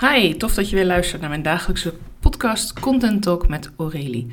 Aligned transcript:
Hi, 0.00 0.34
tof 0.34 0.54
dat 0.54 0.70
je 0.70 0.76
weer 0.76 0.84
luistert 0.84 1.20
naar 1.20 1.30
mijn 1.30 1.42
dagelijkse 1.42 1.94
podcast 2.20 2.80
Content 2.80 3.22
Talk 3.22 3.48
met 3.48 3.70
Aurélie. 3.76 4.26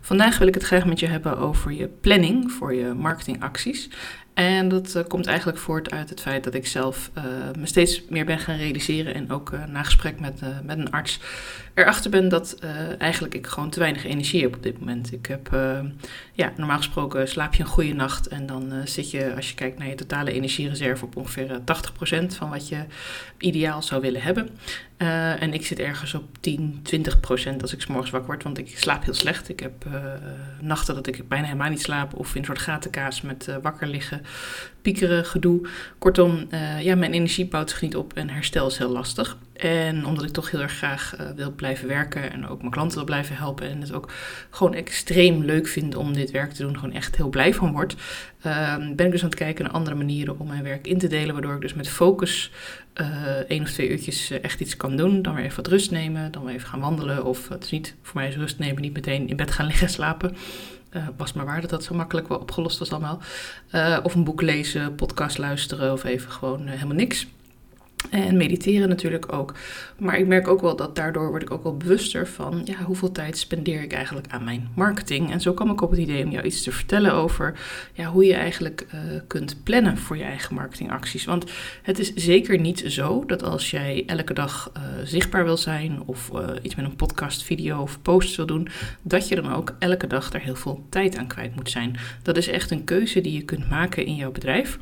Vandaag 0.00 0.38
wil 0.38 0.48
ik 0.48 0.54
het 0.54 0.62
graag 0.62 0.86
met 0.86 1.00
je 1.00 1.06
hebben 1.06 1.38
over 1.38 1.72
je 1.72 1.86
planning 1.86 2.52
voor 2.52 2.74
je 2.74 2.94
marketingacties. 2.94 3.90
En 4.34 4.68
dat 4.68 4.94
uh, 4.96 5.02
komt 5.08 5.26
eigenlijk 5.26 5.58
voort 5.58 5.90
uit 5.90 6.10
het 6.10 6.20
feit 6.20 6.44
dat 6.44 6.54
ik 6.54 6.66
zelf 6.66 7.10
uh, 7.18 7.24
me 7.58 7.66
steeds 7.66 8.02
meer 8.08 8.24
ben 8.24 8.38
gaan 8.38 8.56
realiseren 8.56 9.14
en 9.14 9.30
ook 9.30 9.50
uh, 9.50 9.64
na 9.64 9.82
gesprek 9.82 10.20
met, 10.20 10.40
met 10.64 10.78
een 10.78 10.90
arts 10.90 11.20
erachter 11.74 12.10
ben 12.10 12.28
dat 12.28 12.58
eigenlijk 12.98 13.34
ik 13.34 13.46
gewoon 13.46 13.70
te 13.70 13.78
weinig 13.78 14.04
energie 14.04 14.42
heb 14.42 14.54
op 14.54 14.62
dit 14.62 14.78
moment. 14.78 15.12
Ik 15.12 15.26
heb, 15.26 15.48
ja, 16.32 16.52
normaal 16.56 16.76
gesproken 16.76 17.28
slaap 17.28 17.54
je 17.54 17.62
een 17.62 17.68
goede 17.68 17.92
nacht 17.92 18.28
en 18.28 18.46
dan 18.46 18.72
zit 18.84 19.10
je, 19.10 19.34
als 19.36 19.48
je 19.48 19.54
kijkt 19.54 19.78
naar 19.78 19.88
je 19.88 19.94
totale 19.94 20.32
energiereserve, 20.32 21.04
op 21.04 21.16
ongeveer 21.16 21.60
80% 21.60 22.26
van 22.26 22.50
wat 22.50 22.68
je 22.68 22.84
ideaal 23.38 23.82
zou 23.82 24.00
willen 24.00 24.22
hebben. 24.22 24.48
en 25.40 25.54
ik 25.54 25.66
zit 25.66 25.78
ergens 25.78 26.14
op 26.14 26.24
10, 26.40 26.82
20% 26.96 27.60
als 27.60 27.72
ik 27.72 27.80
s 27.80 27.86
morgens 27.86 28.10
wakker 28.10 28.30
word, 28.30 28.42
want 28.42 28.58
ik 28.58 28.78
slaap 28.78 29.04
heel 29.04 29.14
slecht. 29.14 29.48
Ik 29.48 29.60
heb 29.60 29.84
nachten 30.60 30.94
dat 30.94 31.06
ik 31.06 31.28
bijna 31.28 31.46
helemaal 31.46 31.70
niet 31.70 31.82
slaap 31.82 32.14
of 32.14 32.34
in 32.34 32.38
een 32.40 32.46
soort 32.46 32.58
gatenkaas 32.58 33.20
met 33.20 33.48
wakker 33.62 33.86
liggen 33.86 34.22
piekeren, 34.82 35.24
gedoe. 35.24 35.68
Kortom, 35.98 36.46
uh, 36.50 36.82
ja, 36.82 36.94
mijn 36.94 37.12
energie 37.12 37.46
bouwt 37.46 37.70
zich 37.70 37.80
niet 37.80 37.96
op 37.96 38.12
en 38.12 38.28
herstel 38.28 38.66
is 38.66 38.78
heel 38.78 38.90
lastig. 38.90 39.36
En 39.52 40.06
omdat 40.06 40.24
ik 40.24 40.30
toch 40.30 40.50
heel 40.50 40.60
erg 40.60 40.72
graag 40.72 41.14
uh, 41.20 41.26
wil 41.36 41.52
blijven 41.52 41.88
werken 41.88 42.32
en 42.32 42.48
ook 42.48 42.58
mijn 42.58 42.70
klanten 42.70 42.96
wil 42.96 43.06
blijven 43.06 43.36
helpen 43.36 43.68
en 43.70 43.80
het 43.80 43.92
ook 43.92 44.12
gewoon 44.50 44.74
extreem 44.74 45.44
leuk 45.44 45.68
vind 45.68 45.96
om 45.96 46.12
dit 46.12 46.30
werk 46.30 46.52
te 46.52 46.62
doen, 46.62 46.78
gewoon 46.78 46.94
echt 46.94 47.16
heel 47.16 47.28
blij 47.28 47.54
van 47.54 47.72
word, 47.72 47.96
uh, 48.46 48.76
ben 48.76 49.06
ik 49.06 49.12
dus 49.12 49.22
aan 49.22 49.28
het 49.28 49.38
kijken 49.38 49.64
naar 49.64 49.72
andere 49.72 49.96
manieren 49.96 50.38
om 50.38 50.46
mijn 50.46 50.62
werk 50.62 50.86
in 50.86 50.98
te 50.98 51.06
delen, 51.06 51.32
waardoor 51.32 51.54
ik 51.54 51.60
dus 51.60 51.74
met 51.74 51.88
focus 51.88 52.50
uh, 53.00 53.06
één 53.48 53.62
of 53.62 53.70
twee 53.70 53.88
uurtjes 53.88 54.30
echt 54.30 54.60
iets 54.60 54.76
kan 54.76 54.96
doen, 54.96 55.22
dan 55.22 55.34
weer 55.34 55.44
even 55.44 55.56
wat 55.56 55.72
rust 55.72 55.90
nemen, 55.90 56.32
dan 56.32 56.44
weer 56.44 56.54
even 56.54 56.68
gaan 56.68 56.80
wandelen 56.80 57.24
of 57.24 57.48
het 57.48 57.64
is 57.64 57.70
niet, 57.70 57.94
voor 58.02 58.20
mij 58.20 58.28
is 58.28 58.36
rust 58.36 58.58
nemen 58.58 58.82
niet 58.82 58.92
meteen 58.92 59.28
in 59.28 59.36
bed 59.36 59.50
gaan 59.50 59.66
liggen 59.66 59.88
slapen. 59.88 60.36
Uh, 60.90 61.08
was 61.16 61.32
maar 61.32 61.44
waar 61.44 61.60
dat 61.60 61.70
dat 61.70 61.84
zo 61.84 61.94
makkelijk 61.94 62.28
wel 62.28 62.38
opgelost 62.38 62.78
was 62.78 62.90
allemaal. 62.90 63.18
Uh, 63.74 63.98
of 64.02 64.14
een 64.14 64.24
boek 64.24 64.42
lezen, 64.42 64.94
podcast 64.94 65.38
luisteren 65.38 65.92
of 65.92 66.04
even 66.04 66.30
gewoon 66.30 66.62
uh, 66.62 66.70
helemaal 66.70 66.96
niks. 66.96 67.26
En 68.10 68.36
mediteren 68.36 68.88
natuurlijk 68.88 69.32
ook. 69.32 69.54
Maar 69.98 70.18
ik 70.18 70.26
merk 70.26 70.48
ook 70.48 70.60
wel 70.60 70.76
dat 70.76 70.96
daardoor 70.96 71.28
word 71.28 71.42
ik 71.42 71.50
ook 71.50 71.62
wel 71.62 71.76
bewuster 71.76 72.26
van 72.26 72.60
ja, 72.64 72.82
hoeveel 72.82 73.12
tijd 73.12 73.38
spendeer 73.38 73.82
ik 73.82 73.92
eigenlijk 73.92 74.26
aan 74.30 74.44
mijn 74.44 74.68
marketing. 74.74 75.30
En 75.30 75.40
zo 75.40 75.52
kwam 75.52 75.70
ik 75.70 75.80
op 75.80 75.90
het 75.90 75.98
idee 75.98 76.24
om 76.24 76.30
jou 76.30 76.44
iets 76.44 76.62
te 76.62 76.72
vertellen 76.72 77.12
over 77.12 77.58
ja, 77.92 78.04
hoe 78.04 78.24
je 78.24 78.34
eigenlijk 78.34 78.86
uh, 78.94 79.00
kunt 79.26 79.62
plannen 79.62 79.98
voor 79.98 80.16
je 80.16 80.22
eigen 80.22 80.54
marketingacties. 80.54 81.24
Want 81.24 81.44
het 81.82 81.98
is 81.98 82.14
zeker 82.14 82.58
niet 82.58 82.84
zo 82.86 83.24
dat 83.26 83.42
als 83.42 83.70
jij 83.70 84.02
elke 84.06 84.34
dag 84.34 84.72
uh, 84.76 84.82
zichtbaar 85.04 85.44
wil 85.44 85.56
zijn 85.56 86.02
of 86.06 86.30
uh, 86.34 86.48
iets 86.62 86.74
met 86.74 86.84
een 86.84 86.96
podcast, 86.96 87.42
video 87.42 87.80
of 87.80 88.02
post 88.02 88.36
wil 88.36 88.46
doen, 88.46 88.68
dat 89.02 89.28
je 89.28 89.34
dan 89.34 89.54
ook 89.54 89.74
elke 89.78 90.06
dag 90.06 90.30
daar 90.30 90.42
heel 90.42 90.56
veel 90.56 90.86
tijd 90.88 91.16
aan 91.16 91.26
kwijt 91.26 91.54
moet 91.54 91.70
zijn. 91.70 91.96
Dat 92.22 92.36
is 92.36 92.48
echt 92.48 92.70
een 92.70 92.84
keuze 92.84 93.20
die 93.20 93.32
je 93.32 93.42
kunt 93.42 93.68
maken 93.68 94.06
in 94.06 94.16
jouw 94.16 94.30
bedrijf. 94.30 94.78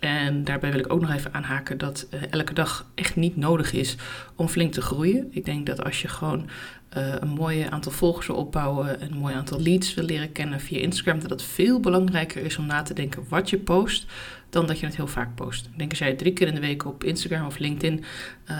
En 0.00 0.44
daarbij 0.44 0.70
wil 0.70 0.80
ik 0.80 0.92
ook 0.92 1.00
nog 1.00 1.12
even 1.12 1.34
aanhaken 1.34 1.78
dat 1.78 2.06
uh, 2.10 2.20
elke 2.30 2.54
dag 2.54 2.90
echt 2.94 3.16
niet 3.16 3.36
nodig 3.36 3.72
is 3.72 3.96
om 4.34 4.48
flink 4.48 4.72
te 4.72 4.82
groeien. 4.82 5.28
Ik 5.30 5.44
denk 5.44 5.66
dat 5.66 5.84
als 5.84 6.02
je 6.02 6.08
gewoon 6.08 6.48
uh, 6.96 7.14
een 7.18 7.28
mooi 7.28 7.66
aantal 7.70 7.92
volgers 7.92 8.26
wil 8.26 8.36
opbouwen, 8.36 9.02
een 9.02 9.18
mooi 9.18 9.34
aantal 9.34 9.60
leads 9.60 9.94
wil 9.94 10.04
leren 10.04 10.32
kennen 10.32 10.60
via 10.60 10.78
Instagram, 10.78 11.20
dat 11.20 11.30
het 11.30 11.42
veel 11.42 11.80
belangrijker 11.80 12.44
is 12.44 12.56
om 12.56 12.66
na 12.66 12.82
te 12.82 12.94
denken 12.94 13.24
wat 13.28 13.50
je 13.50 13.58
post, 13.58 14.06
dan 14.50 14.66
dat 14.66 14.78
je 14.78 14.86
het 14.86 14.96
heel 14.96 15.06
vaak 15.06 15.34
post. 15.34 15.66
Ik 15.66 15.78
denk 15.78 15.90
als 15.90 15.98
jij 15.98 16.14
drie 16.14 16.32
keer 16.32 16.46
in 16.46 16.54
de 16.54 16.60
week 16.60 16.84
op 16.84 17.04
Instagram 17.04 17.46
of 17.46 17.58
LinkedIn 17.58 18.04
uh, 18.50 18.56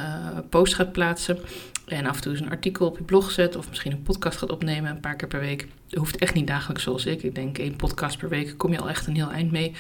post 0.49 0.75
gaat 0.75 0.93
plaatsen 0.93 1.39
en 1.87 2.07
af 2.07 2.17
en 2.17 2.23
toe 2.23 2.33
eens 2.33 2.41
een 2.41 2.51
artikel 2.51 2.87
op 2.87 2.99
je 2.99 3.05
blog 3.05 3.31
zet 3.31 3.57
of 3.57 3.69
misschien 3.69 3.93
een 3.93 4.03
podcast 4.03 4.39
gaat 4.39 4.51
opnemen 4.51 4.91
een 4.91 5.01
paar 5.01 5.17
keer 5.17 5.29
per 5.29 5.41
week, 5.41 5.69
dat 5.89 5.99
hoeft 5.99 6.17
echt 6.17 6.35
niet 6.35 6.47
dagelijks 6.47 6.83
zoals 6.83 7.07
ik. 7.07 7.23
Ik 7.23 7.35
denk 7.35 7.59
één 7.59 7.77
podcast 7.77 8.19
per 8.19 8.29
week 8.29 8.55
kom 8.57 8.73
je 8.73 8.79
al 8.79 8.89
echt 8.89 9.07
een 9.07 9.15
heel 9.15 9.31
eind 9.31 9.51
mee. 9.51 9.75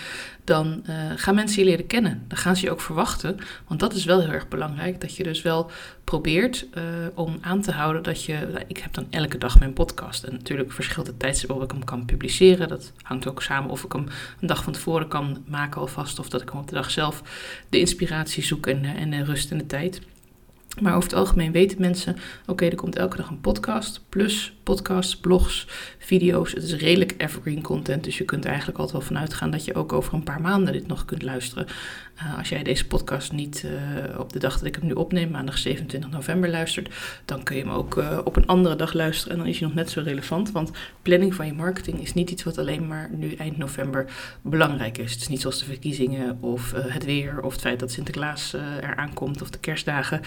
Dan 0.44 0.82
uh, 0.88 0.94
gaan 1.16 1.34
mensen 1.34 1.62
je 1.62 1.68
leren 1.68 1.86
kennen. 1.86 2.24
Dan 2.28 2.38
gaan 2.38 2.56
ze 2.56 2.64
je 2.64 2.70
ook 2.70 2.80
verwachten. 2.80 3.38
Want 3.66 3.80
dat 3.80 3.94
is 3.94 4.04
wel 4.04 4.20
heel 4.20 4.32
erg 4.32 4.48
belangrijk. 4.48 5.00
Dat 5.00 5.16
je 5.16 5.22
dus 5.22 5.42
wel 5.42 5.70
probeert 6.04 6.66
om 7.14 7.38
aan 7.40 7.62
te 7.62 7.72
houden 7.72 8.02
dat 8.02 8.24
je. 8.24 8.37
Nou, 8.46 8.64
ik 8.66 8.78
heb 8.78 8.94
dan 8.94 9.06
elke 9.10 9.38
dag 9.38 9.58
mijn 9.58 9.72
podcast. 9.72 10.24
En 10.24 10.32
natuurlijk 10.32 10.72
verschilt 10.72 11.06
het 11.06 11.18
tijdstip 11.18 11.48
waarop 11.48 11.66
ik 11.66 11.72
hem 11.76 11.84
kan 11.84 12.04
publiceren. 12.04 12.68
Dat 12.68 12.92
hangt 13.02 13.28
ook 13.28 13.42
samen 13.42 13.70
of 13.70 13.84
ik 13.84 13.92
hem 13.92 14.06
een 14.40 14.46
dag 14.46 14.62
van 14.62 14.72
tevoren 14.72 15.08
kan 15.08 15.44
maken 15.46 15.80
alvast. 15.80 16.18
Of 16.18 16.28
dat 16.28 16.42
ik 16.42 16.48
hem 16.48 16.60
op 16.60 16.68
de 16.68 16.74
dag 16.74 16.90
zelf 16.90 17.22
de 17.68 17.78
inspiratie 17.78 18.42
zoek 18.42 18.66
en, 18.66 18.84
en 18.84 19.10
de 19.10 19.24
rust 19.24 19.50
en 19.50 19.58
de 19.58 19.66
tijd. 19.66 20.00
Maar 20.80 20.96
over 20.96 21.08
het 21.08 21.18
algemeen 21.18 21.52
weten 21.52 21.80
mensen: 21.80 22.16
oké, 22.46 22.66
er 22.66 22.74
komt 22.74 22.96
elke 22.96 23.16
dag 23.16 23.28
een 23.28 23.40
podcast, 23.40 24.00
plus 24.08 24.57
podcasts, 24.68 25.16
blogs, 25.16 25.66
video's. 25.98 26.52
Het 26.52 26.62
is 26.62 26.74
redelijk 26.74 27.14
evergreen 27.16 27.62
content, 27.62 28.04
dus 28.04 28.18
je 28.18 28.24
kunt 28.24 28.44
eigenlijk 28.44 28.78
altijd 28.78 28.98
wel 28.98 29.06
vanuit 29.06 29.34
gaan 29.34 29.50
dat 29.50 29.64
je 29.64 29.74
ook 29.74 29.92
over 29.92 30.14
een 30.14 30.22
paar 30.22 30.40
maanden 30.40 30.72
dit 30.72 30.86
nog 30.86 31.04
kunt 31.04 31.22
luisteren. 31.22 31.66
Uh, 32.22 32.38
als 32.38 32.48
jij 32.48 32.62
deze 32.62 32.86
podcast 32.86 33.32
niet 33.32 33.64
uh, 33.64 34.20
op 34.20 34.32
de 34.32 34.38
dag 34.38 34.58
dat 34.58 34.64
ik 34.64 34.74
hem 34.74 34.86
nu 34.86 34.92
opneem, 34.92 35.30
maandag 35.30 35.58
27 35.58 36.10
november, 36.10 36.50
luistert, 36.50 36.94
dan 37.24 37.42
kun 37.42 37.56
je 37.56 37.62
hem 37.62 37.70
ook 37.70 37.96
uh, 37.96 38.18
op 38.24 38.36
een 38.36 38.46
andere 38.46 38.76
dag 38.76 38.92
luisteren 38.92 39.32
en 39.32 39.38
dan 39.38 39.48
is 39.48 39.58
hij 39.58 39.66
nog 39.66 39.76
net 39.76 39.90
zo 39.90 40.00
relevant. 40.04 40.50
Want 40.50 40.70
planning 41.02 41.34
van 41.34 41.46
je 41.46 41.52
marketing 41.52 42.00
is 42.00 42.14
niet 42.14 42.30
iets 42.30 42.42
wat 42.42 42.58
alleen 42.58 42.86
maar 42.86 43.10
nu 43.12 43.32
eind 43.32 43.56
november 43.56 44.06
belangrijk 44.42 44.98
is. 44.98 45.12
Het 45.12 45.20
is 45.20 45.28
niet 45.28 45.40
zoals 45.40 45.58
de 45.58 45.64
verkiezingen 45.64 46.42
of 46.42 46.72
het 46.76 47.04
weer 47.04 47.42
of 47.42 47.52
het 47.52 47.60
feit 47.60 47.80
dat 47.80 47.92
Sinterklaas 47.92 48.54
eraan 48.80 49.14
komt 49.14 49.42
of 49.42 49.50
de 49.50 49.58
kerstdagen. 49.58 50.20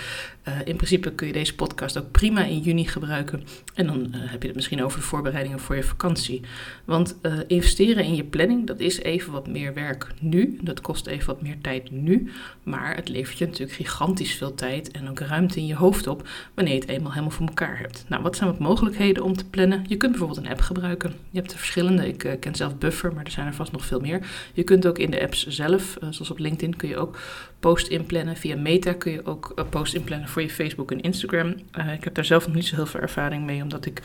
in 0.66 0.75
principe 0.75 1.12
kun 1.12 1.28
je 1.28 1.34
deze 1.34 1.56
podcast 1.56 1.97
ook 1.97 2.12
prima 2.12 2.44
in 2.44 2.59
juni 2.59 2.88
gebruiken 2.88 3.44
en 3.73 3.88
dan 3.88 4.16
heb 4.31 4.41
je 4.41 4.47
het 4.47 4.55
misschien 4.55 4.83
over 4.83 4.99
de 4.99 5.05
voorbereidingen 5.05 5.59
voor 5.59 5.75
je 5.75 5.83
vakantie. 5.83 6.41
Want 6.85 7.19
uh, 7.21 7.33
investeren 7.47 8.03
in 8.03 8.15
je 8.15 8.23
planning, 8.23 8.67
dat 8.67 8.79
is 8.79 8.99
even 9.01 9.31
wat 9.31 9.47
meer 9.47 9.73
werk 9.73 10.07
nu. 10.19 10.59
Dat 10.61 10.81
kost 10.81 11.07
even 11.07 11.27
wat 11.27 11.41
meer 11.41 11.57
tijd 11.61 11.91
nu. 11.91 12.31
Maar 12.63 12.95
het 12.95 13.09
levert 13.09 13.37
je 13.37 13.45
natuurlijk 13.45 13.77
gigantisch 13.77 14.33
veel 14.33 14.53
tijd 14.53 14.91
en 14.91 15.09
ook 15.09 15.19
ruimte 15.19 15.59
in 15.59 15.65
je 15.65 15.75
hoofd 15.75 16.07
op 16.07 16.27
wanneer 16.53 16.73
je 16.73 16.79
het 16.79 16.89
eenmaal 16.89 17.11
helemaal 17.11 17.31
voor 17.31 17.47
elkaar 17.47 17.79
hebt. 17.79 18.05
Nou, 18.07 18.23
wat 18.23 18.35
zijn 18.35 18.49
wat 18.49 18.59
mogelijkheden 18.59 19.23
om 19.23 19.35
te 19.35 19.45
plannen? 19.45 19.83
Je 19.87 19.97
kunt 19.97 20.11
bijvoorbeeld 20.11 20.45
een 20.45 20.51
app 20.51 20.61
gebruiken. 20.61 21.13
Je 21.29 21.39
hebt 21.39 21.51
er 21.51 21.57
verschillende. 21.57 22.07
Ik 22.07 22.23
uh, 22.23 22.31
ken 22.39 22.55
zelf 22.55 22.77
Buffer, 22.77 23.13
maar 23.13 23.25
er 23.25 23.31
zijn 23.31 23.47
er 23.47 23.53
vast 23.53 23.71
nog 23.71 23.85
veel 23.85 23.99
meer. 23.99 24.27
Je 24.53 24.63
kunt 24.63 24.87
ook 24.87 24.97
in 24.97 25.11
de 25.11 25.21
apps 25.21 25.47
zelf, 25.47 25.97
uh, 26.03 26.09
zoals 26.09 26.31
op 26.31 26.39
LinkedIn, 26.39 26.75
kun 26.75 26.89
je 26.89 26.97
ook 26.97 27.19
post 27.59 27.87
inplannen. 27.87 28.35
Via 28.35 28.55
Meta 28.55 28.93
kun 28.93 29.11
je 29.11 29.25
ook 29.25 29.65
post 29.69 29.93
inplannen 29.93 30.27
voor 30.27 30.41
je 30.41 30.49
Facebook 30.49 30.91
en 30.91 31.01
Instagram. 31.01 31.49
ik 31.93 32.03
heb 32.03 32.13
daar 32.13 32.25
zelf 32.25 32.45
nog 32.45 32.55
niet 32.55 32.65
zo 32.65 32.75
heel 32.75 32.85
veel 32.85 32.99
ervaring 32.99 33.45
mee, 33.45 33.61
omdat 33.61 33.85
ik 33.85 34.01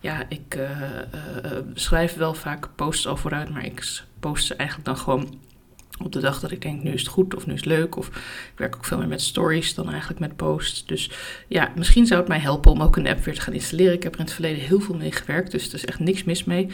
ja, 0.00 0.24
ik 0.28 0.54
uh, 0.56 0.70
uh, 0.70 1.50
schrijf 1.74 2.14
wel 2.14 2.34
vaak 2.34 2.68
posts 2.74 3.06
al 3.06 3.16
vooruit, 3.16 3.50
maar 3.50 3.64
ik 3.64 4.02
post 4.20 4.46
ze 4.46 4.54
eigenlijk 4.54 4.88
dan 4.88 4.98
gewoon 4.98 5.38
op 6.02 6.12
de 6.12 6.20
dag 6.20 6.40
dat 6.40 6.50
ik 6.50 6.62
denk, 6.62 6.82
nu 6.82 6.92
is 6.92 7.00
het 7.00 7.10
goed 7.10 7.34
of 7.34 7.46
nu 7.46 7.52
is 7.52 7.60
het 7.60 7.68
leuk. 7.68 7.96
Of 7.96 8.06
ik 8.06 8.52
werk 8.56 8.76
ook 8.76 8.84
veel 8.84 8.98
meer 8.98 9.08
met 9.08 9.22
stories 9.22 9.74
dan 9.74 9.90
eigenlijk 9.90 10.20
met 10.20 10.36
posts. 10.36 10.86
Dus 10.86 11.10
ja, 11.48 11.72
misschien 11.76 12.06
zou 12.06 12.20
het 12.20 12.28
mij 12.28 12.38
helpen 12.38 12.70
om 12.70 12.82
ook 12.82 12.96
een 12.96 13.08
app 13.08 13.24
weer 13.24 13.34
te 13.34 13.40
gaan 13.40 13.54
installeren. 13.54 13.92
Ik 13.92 14.02
heb 14.02 14.12
er 14.12 14.18
in 14.18 14.24
het 14.24 14.34
verleden 14.34 14.64
heel 14.64 14.80
veel 14.80 14.94
mee 14.94 15.12
gewerkt, 15.12 15.50
dus 15.50 15.68
er 15.68 15.74
is 15.74 15.84
echt 15.84 15.98
niks 15.98 16.24
mis 16.24 16.44
mee. 16.44 16.68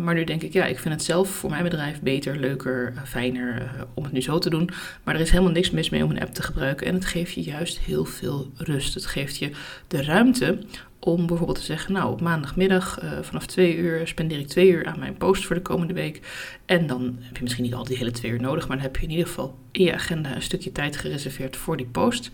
Maar 0.00 0.14
nu 0.14 0.24
denk 0.24 0.42
ik, 0.42 0.52
ja, 0.52 0.64
ik 0.64 0.78
vind 0.78 0.94
het 0.94 1.04
zelf 1.04 1.28
voor 1.28 1.50
mijn 1.50 1.62
bedrijf 1.62 2.00
beter, 2.00 2.36
leuker, 2.36 2.92
fijner 3.04 3.70
om 3.94 4.04
het 4.04 4.12
nu 4.12 4.22
zo 4.22 4.38
te 4.38 4.50
doen. 4.50 4.70
Maar 5.04 5.14
er 5.14 5.20
is 5.20 5.30
helemaal 5.30 5.52
niks 5.52 5.70
mis 5.70 5.90
mee 5.90 6.04
om 6.04 6.10
een 6.10 6.20
app 6.20 6.34
te 6.34 6.42
gebruiken. 6.42 6.86
En 6.86 6.94
het 6.94 7.04
geeft 7.04 7.34
je 7.34 7.42
juist 7.42 7.78
heel 7.78 8.04
veel 8.04 8.50
rust. 8.56 8.94
Het 8.94 9.06
geeft 9.06 9.36
je 9.36 9.50
de 9.88 10.02
ruimte 10.02 10.58
om 11.00 11.26
bijvoorbeeld 11.26 11.58
te 11.58 11.64
zeggen, 11.64 11.92
nou 11.92 12.12
op 12.12 12.20
maandagmiddag 12.20 13.02
uh, 13.02 13.10
vanaf 13.20 13.46
twee 13.46 13.76
uur 13.76 14.06
spendeer 14.06 14.38
ik 14.38 14.48
twee 14.48 14.70
uur 14.70 14.86
aan 14.86 14.98
mijn 14.98 15.16
post 15.16 15.46
voor 15.46 15.56
de 15.56 15.62
komende 15.62 15.94
week. 15.94 16.20
En 16.66 16.86
dan 16.86 17.16
heb 17.20 17.36
je 17.36 17.42
misschien 17.42 17.64
niet 17.64 17.74
al 17.74 17.84
die 17.84 17.96
hele 17.96 18.10
twee 18.10 18.30
uur 18.30 18.40
nodig, 18.40 18.68
maar 18.68 18.76
dan 18.76 18.86
heb 18.86 18.96
je 18.96 19.02
in 19.02 19.10
ieder 19.10 19.26
geval 19.26 19.58
in 19.70 19.84
je 19.84 19.94
agenda 19.94 20.34
een 20.34 20.42
stukje 20.42 20.72
tijd 20.72 20.96
gereserveerd 20.96 21.56
voor 21.56 21.76
die 21.76 21.86
post. 21.86 22.30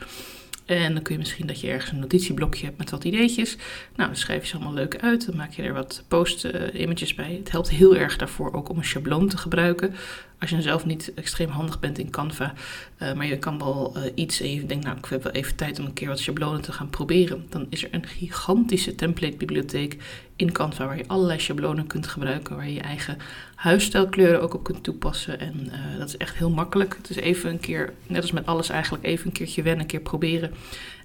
En 0.67 0.93
dan 0.93 1.03
kun 1.03 1.13
je 1.13 1.19
misschien 1.19 1.47
dat 1.47 1.61
je 1.61 1.69
ergens 1.69 1.93
een 1.93 1.99
notitieblokje 1.99 2.65
hebt 2.65 2.79
met 2.79 2.91
wat 2.91 3.05
ideetjes. 3.05 3.57
Nou, 3.97 4.09
dan 4.09 4.19
schrijf 4.19 4.43
je 4.43 4.49
ze 4.49 4.55
allemaal 4.55 4.75
leuk 4.75 4.97
uit. 4.97 5.27
Dan 5.27 5.37
maak 5.37 5.53
je 5.53 5.63
er 5.63 5.73
wat 5.73 6.05
post-images 6.09 7.15
bij. 7.15 7.35
Het 7.39 7.51
helpt 7.51 7.71
heel 7.71 7.97
erg 7.97 8.17
daarvoor 8.17 8.53
ook 8.53 8.69
om 8.69 8.79
een 8.79 8.85
schabloon 8.85 9.29
te 9.29 9.37
gebruiken. 9.37 9.95
Als 10.41 10.51
je 10.51 10.63
zelf 10.63 10.85
niet 10.87 11.15
extreem 11.15 11.49
handig 11.49 11.81
bent 11.81 11.99
in 11.99 12.11
Canva, 12.11 12.55
uh, 12.99 13.13
maar 13.13 13.27
je 13.27 13.39
kan 13.39 13.59
wel 13.59 13.93
uh, 13.97 14.03
iets 14.15 14.41
en 14.41 14.55
je 14.55 14.67
denkt, 14.67 14.85
nou, 14.85 14.97
ik 14.97 15.05
heb 15.05 15.23
wel 15.23 15.33
even 15.33 15.57
tijd 15.57 15.79
om 15.79 15.85
een 15.85 15.93
keer 15.93 16.09
wat 16.09 16.19
schablonen 16.19 16.61
te 16.61 16.73
gaan 16.73 16.91
proberen. 16.91 17.47
Dan 17.49 17.67
is 17.69 17.85
er 17.85 17.89
een 17.93 18.07
gigantische 18.07 18.95
template-bibliotheek 18.95 19.97
in 20.37 20.53
Canva 20.53 20.87
waar 20.87 20.97
je 20.97 21.05
allerlei 21.07 21.41
schablonen 21.41 21.87
kunt 21.87 22.07
gebruiken, 22.07 22.57
waar 22.57 22.67
je 22.67 22.75
je 22.75 22.81
eigen 22.81 23.19
huisstijlkleuren 23.55 24.43
ook 24.43 24.55
op 24.55 24.65
kunt 24.65 24.83
toepassen. 24.83 25.41
En 25.41 25.67
uh, 25.67 25.99
dat 25.99 26.09
is 26.09 26.17
echt 26.17 26.37
heel 26.37 26.51
makkelijk. 26.51 26.97
Het 26.97 27.11
is 27.11 27.17
even 27.17 27.51
een 27.51 27.61
keer, 27.61 27.93
net 28.07 28.23
als 28.23 28.33
met 28.33 28.47
alles 28.47 28.69
eigenlijk, 28.69 29.05
even 29.05 29.27
een 29.27 29.33
keertje 29.33 29.63
wennen, 29.63 29.81
een 29.81 29.87
keer 29.87 30.01
proberen. 30.01 30.51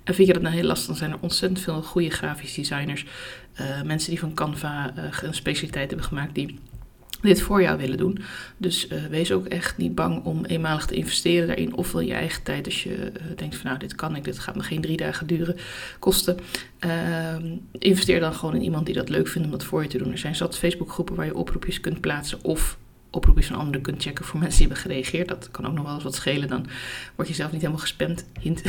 En 0.03 0.13
vind 0.13 0.27
je 0.27 0.33
dat 0.33 0.41
nou 0.41 0.55
heel 0.55 0.63
lastig, 0.63 0.87
dan 0.87 0.95
zijn 0.95 1.11
er 1.11 1.17
ontzettend 1.19 1.61
veel 1.61 1.81
goede 1.81 2.09
grafisch 2.09 2.53
designers, 2.53 3.05
mensen 3.85 4.09
die 4.09 4.19
van 4.19 4.33
Canva 4.33 4.93
een 5.21 5.33
specialiteit 5.33 5.89
hebben 5.89 6.07
gemaakt, 6.07 6.35
die 6.35 6.59
dit 7.21 7.41
voor 7.41 7.61
jou 7.61 7.77
willen 7.77 7.97
doen. 7.97 8.19
Dus 8.57 8.87
uh, 8.87 9.05
wees 9.05 9.31
ook 9.31 9.45
echt 9.45 9.77
niet 9.77 9.95
bang 9.95 10.23
om 10.23 10.45
eenmalig 10.45 10.85
te 10.85 10.95
investeren 10.95 11.47
daarin. 11.47 11.75
Of 11.75 11.91
wil 11.91 12.01
je 12.01 12.13
eigen 12.13 12.43
tijd 12.43 12.65
als 12.65 12.83
je 12.83 12.89
uh, 12.89 13.37
denkt 13.37 13.55
van 13.55 13.65
nou 13.65 13.79
dit 13.79 13.95
kan 13.95 14.15
ik, 14.15 14.23
dit 14.23 14.39
gaat 14.39 14.55
me 14.55 14.63
geen 14.63 14.81
drie 14.81 14.97
dagen 14.97 15.27
duren, 15.27 15.55
kosten. 15.99 16.37
Uh, 16.85 17.35
investeer 17.71 18.19
dan 18.19 18.33
gewoon 18.33 18.55
in 18.55 18.63
iemand 18.63 18.85
die 18.85 18.95
dat 18.95 19.09
leuk 19.09 19.27
vindt 19.27 19.47
om 19.47 19.53
dat 19.53 19.63
voor 19.63 19.81
je 19.81 19.89
te 19.89 19.97
doen. 19.97 20.11
Er 20.11 20.17
zijn 20.17 20.35
zat 20.35 20.57
Facebookgroepen 20.57 21.15
waar 21.15 21.25
je 21.25 21.35
oproepjes 21.35 21.79
kunt 21.79 22.01
plaatsen 22.01 22.43
of 22.43 22.77
oproepjes 23.11 23.47
van 23.47 23.55
anderen 23.55 23.81
kunt 23.81 24.01
checken 24.01 24.25
voor 24.25 24.39
mensen 24.39 24.57
die 24.57 24.67
hebben 24.67 24.83
gereageerd. 24.83 25.27
Dat 25.27 25.51
kan 25.51 25.67
ook 25.67 25.73
nog 25.73 25.85
wel 25.85 25.93
eens 25.93 26.03
wat 26.03 26.15
schelen. 26.15 26.47
Dan 26.47 26.65
word 27.15 27.27
je 27.27 27.33
zelf 27.33 27.51
niet 27.51 27.61
helemaal 27.61 27.81
gespamd. 27.81 28.25
Hint. 28.39 28.61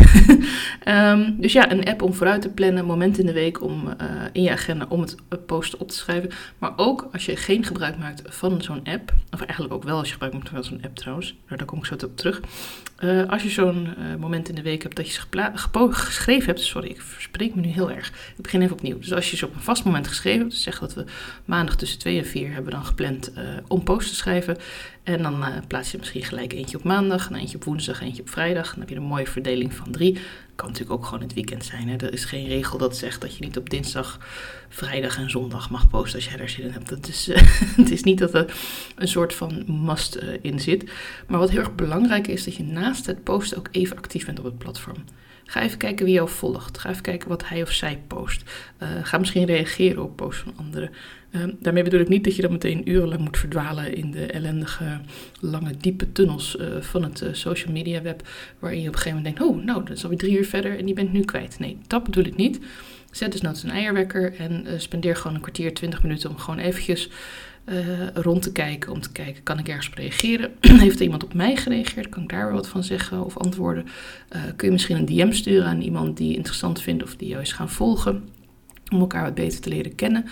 um, 0.89 1.37
dus 1.41 1.53
ja, 1.53 1.71
een 1.71 1.85
app 1.85 2.03
om 2.03 2.15
vooruit 2.15 2.43
te 2.43 2.49
plannen. 2.49 2.85
Moment 2.85 3.19
in 3.19 3.27
de 3.27 3.33
week 3.33 3.63
om 3.63 3.87
uh, 3.87 3.95
in 4.33 4.43
je 4.43 4.51
agenda 4.51 4.87
om 4.89 5.01
het 5.01 5.47
posten 5.47 5.81
op 5.81 5.89
te 5.89 5.97
schrijven. 5.97 6.31
Maar 6.59 6.73
ook 6.77 7.09
als 7.13 7.27
je 7.27 7.37
geen 7.37 7.65
gebruik 7.65 7.99
maakt 7.99 8.23
van 8.25 8.63
zo'n 8.63 8.85
app. 8.85 9.15
Of 9.31 9.41
eigenlijk 9.41 9.75
ook 9.75 9.85
wel 9.85 9.99
als 9.99 10.07
je 10.07 10.13
gebruik 10.13 10.33
maakt 10.33 10.49
van 10.49 10.65
zo'n 10.65 10.83
app 10.85 10.97
trouwens. 10.97 11.35
Daar 11.49 11.65
kom 11.65 11.79
ik 11.79 11.85
zo 11.85 11.95
op 11.95 12.17
terug. 12.17 12.41
Uh, 13.05 13.29
als 13.29 13.43
je 13.43 13.49
zo'n 13.49 13.87
uh, 13.99 14.17
moment 14.17 14.49
in 14.49 14.55
de 14.55 14.63
week 14.63 14.83
hebt 14.83 14.97
dat 14.97 15.15
je 15.15 15.21
geschreven 15.91 16.47
hebt. 16.47 16.61
Sorry, 16.61 16.89
ik 16.89 17.01
verspreek 17.01 17.55
me 17.55 17.61
nu 17.61 17.69
heel 17.69 17.91
erg. 17.91 18.09
Ik 18.37 18.43
begin 18.43 18.63
even 18.63 18.77
opnieuw. 18.77 18.99
Dus 18.99 19.13
als 19.13 19.31
je 19.31 19.37
ze 19.37 19.47
op 19.47 19.55
een 19.55 19.61
vast 19.61 19.85
moment 19.85 20.07
geschreven 20.07 20.41
hebt. 20.41 20.51
Dus 20.51 20.63
zeg 20.63 20.79
dat 20.79 20.95
we 20.95 21.05
maandag 21.45 21.77
tussen 21.77 21.99
2 21.99 22.19
en 22.19 22.27
4 22.27 22.53
hebben 22.53 22.73
dan 22.73 22.85
gepland 22.85 23.33
om 23.69 23.83
post 23.83 24.09
te 24.09 24.15
schrijven 24.15 24.57
en 25.03 25.23
dan 25.23 25.43
uh, 25.43 25.49
plaats 25.67 25.91
je 25.91 25.99
misschien 25.99 26.25
gelijk 26.25 26.53
eentje 26.53 26.77
op 26.77 26.85
maandag, 26.85 27.31
een 27.31 27.37
eentje 27.37 27.57
op 27.57 27.65
woensdag, 27.65 28.01
eentje 28.01 28.23
op 28.23 28.31
vrijdag. 28.31 28.71
Dan 28.71 28.81
heb 28.81 28.89
je 28.89 28.95
een 28.95 29.03
mooie 29.03 29.27
verdeling 29.27 29.75
van 29.75 29.91
drie. 29.91 30.19
Kan 30.55 30.67
natuurlijk 30.67 30.99
ook 30.99 31.05
gewoon 31.05 31.21
het 31.21 31.35
weekend 31.35 31.65
zijn. 31.65 31.89
Hè? 31.89 31.97
Er 31.97 32.13
is 32.13 32.25
geen 32.25 32.47
regel 32.47 32.79
dat 32.79 32.97
zegt 32.97 33.21
dat 33.21 33.37
je 33.37 33.45
niet 33.45 33.57
op 33.57 33.71
dinsdag, 33.71 34.19
vrijdag 34.69 35.19
en 35.19 35.31
zondag 35.31 35.71
mag 35.71 35.89
posten 35.89 36.15
als 36.15 36.29
jij 36.29 36.37
daar 36.37 36.49
zin 36.49 36.65
in 36.65 36.71
hebt. 36.71 36.89
Dat 36.89 37.09
is, 37.09 37.29
uh, 37.29 37.37
het 37.83 37.91
is 37.91 38.03
niet 38.03 38.19
dat 38.19 38.35
er 38.35 38.55
een 38.97 39.09
soort 39.09 39.35
van 39.35 39.65
must 39.67 40.17
uh, 40.17 40.23
in 40.41 40.61
zit. 40.61 40.91
Maar 41.27 41.39
wat 41.39 41.51
heel 41.51 41.61
erg 41.61 41.75
belangrijk 41.75 42.27
is, 42.27 42.45
dat 42.45 42.57
je 42.57 42.65
naast 42.65 43.07
het 43.07 43.23
posten 43.23 43.59
ook 43.59 43.69
even 43.71 43.97
actief 43.97 44.27
bent 44.27 44.39
op 44.39 44.45
het 44.45 44.59
platform. 44.59 45.05
Ga 45.45 45.63
even 45.63 45.79
kijken 45.79 46.05
wie 46.05 46.15
jou 46.15 46.29
volgt. 46.29 46.79
Ga 46.79 46.91
even 46.91 47.03
kijken 47.03 47.29
wat 47.29 47.49
hij 47.49 47.63
of 47.63 47.73
zij 47.73 47.99
post. 48.07 48.43
Uh, 48.83 48.89
ga 49.03 49.19
misschien 49.19 49.45
reageren 49.45 50.03
op 50.03 50.17
posts 50.17 50.43
van 50.43 50.53
anderen. 50.57 50.91
Uh, 51.31 51.45
daarmee 51.61 51.83
bedoel 51.83 52.01
ik 52.01 52.09
niet 52.09 52.25
dat 52.25 52.37
je 52.37 52.43
dan 52.43 52.53
meteen 52.53 52.91
urenlang 52.91 53.21
moet 53.21 53.39
verdwalen 53.39 53.95
in 53.95 54.11
de 54.11 54.27
ellendige, 54.27 55.01
lange, 55.41 55.77
diepe 55.77 56.13
tunnels 56.13 56.57
uh, 56.57 56.81
van 56.81 57.03
het 57.03 57.25
social 57.33 57.73
media 57.73 58.03
web. 58.03 58.29
Waarin 58.59 58.81
je 58.81 58.89
op 58.89 58.95
een 58.95 59.01
gegeven 59.01 59.19
moment 59.19 59.37
denkt: 59.37 59.53
oh, 59.53 59.65
nou, 59.65 59.85
dat 59.85 59.97
is 59.97 60.03
alweer 60.03 60.19
drie 60.19 60.39
uur 60.39 60.47
verder 60.47 60.79
en 60.79 60.85
die 60.85 60.95
bent 60.95 61.13
nu 61.13 61.21
kwijt. 61.21 61.59
Nee, 61.59 61.79
dat 61.87 62.05
bedoel 62.05 62.25
ik 62.25 62.37
niet. 62.37 62.61
Zet 63.11 63.33
dus 63.33 63.41
nou 63.41 63.57
een 63.63 63.71
eierwekker 63.71 64.35
en 64.37 64.81
spendeer 64.81 65.17
gewoon 65.17 65.35
een 65.35 65.43
kwartier, 65.43 65.75
twintig 65.75 66.03
minuten 66.03 66.31
om 66.31 66.39
gewoon 66.39 66.59
eventjes 66.59 67.09
uh, 67.67 68.09
rond 68.15 68.43
te 68.43 68.53
kijken. 68.53 68.93
Om 68.93 69.01
te 69.01 69.13
kijken, 69.13 69.43
kan 69.43 69.59
ik 69.59 69.69
ergens 69.69 69.89
op 69.89 69.95
reageren? 69.95 70.53
Heeft 70.85 70.97
er 70.97 71.03
iemand 71.03 71.25
op 71.25 71.35
mij 71.35 71.57
gereageerd? 71.57 72.09
Kan 72.09 72.23
ik 72.23 72.29
daar 72.29 72.45
weer 72.45 72.55
wat 72.55 72.69
van 72.69 72.85
zeggen 72.85 73.25
of 73.25 73.37
antwoorden? 73.37 73.85
Uh, 74.37 74.43
kun 74.57 74.67
je 74.67 74.73
misschien 74.73 74.97
een 74.97 75.07
DM 75.07 75.33
sturen 75.33 75.67
aan 75.67 75.81
iemand 75.81 76.17
die 76.17 76.37
interessant 76.37 76.81
vindt 76.81 77.03
of 77.03 77.17
die 77.17 77.29
jou 77.29 77.43
is 77.43 77.53
gaan 77.53 77.71
volgen? 77.71 78.29
Om 78.93 79.01
elkaar 79.01 79.25
wat 79.25 79.35
beter 79.35 79.61
te 79.61 79.69
leren 79.69 79.95
kennen. 79.95 80.25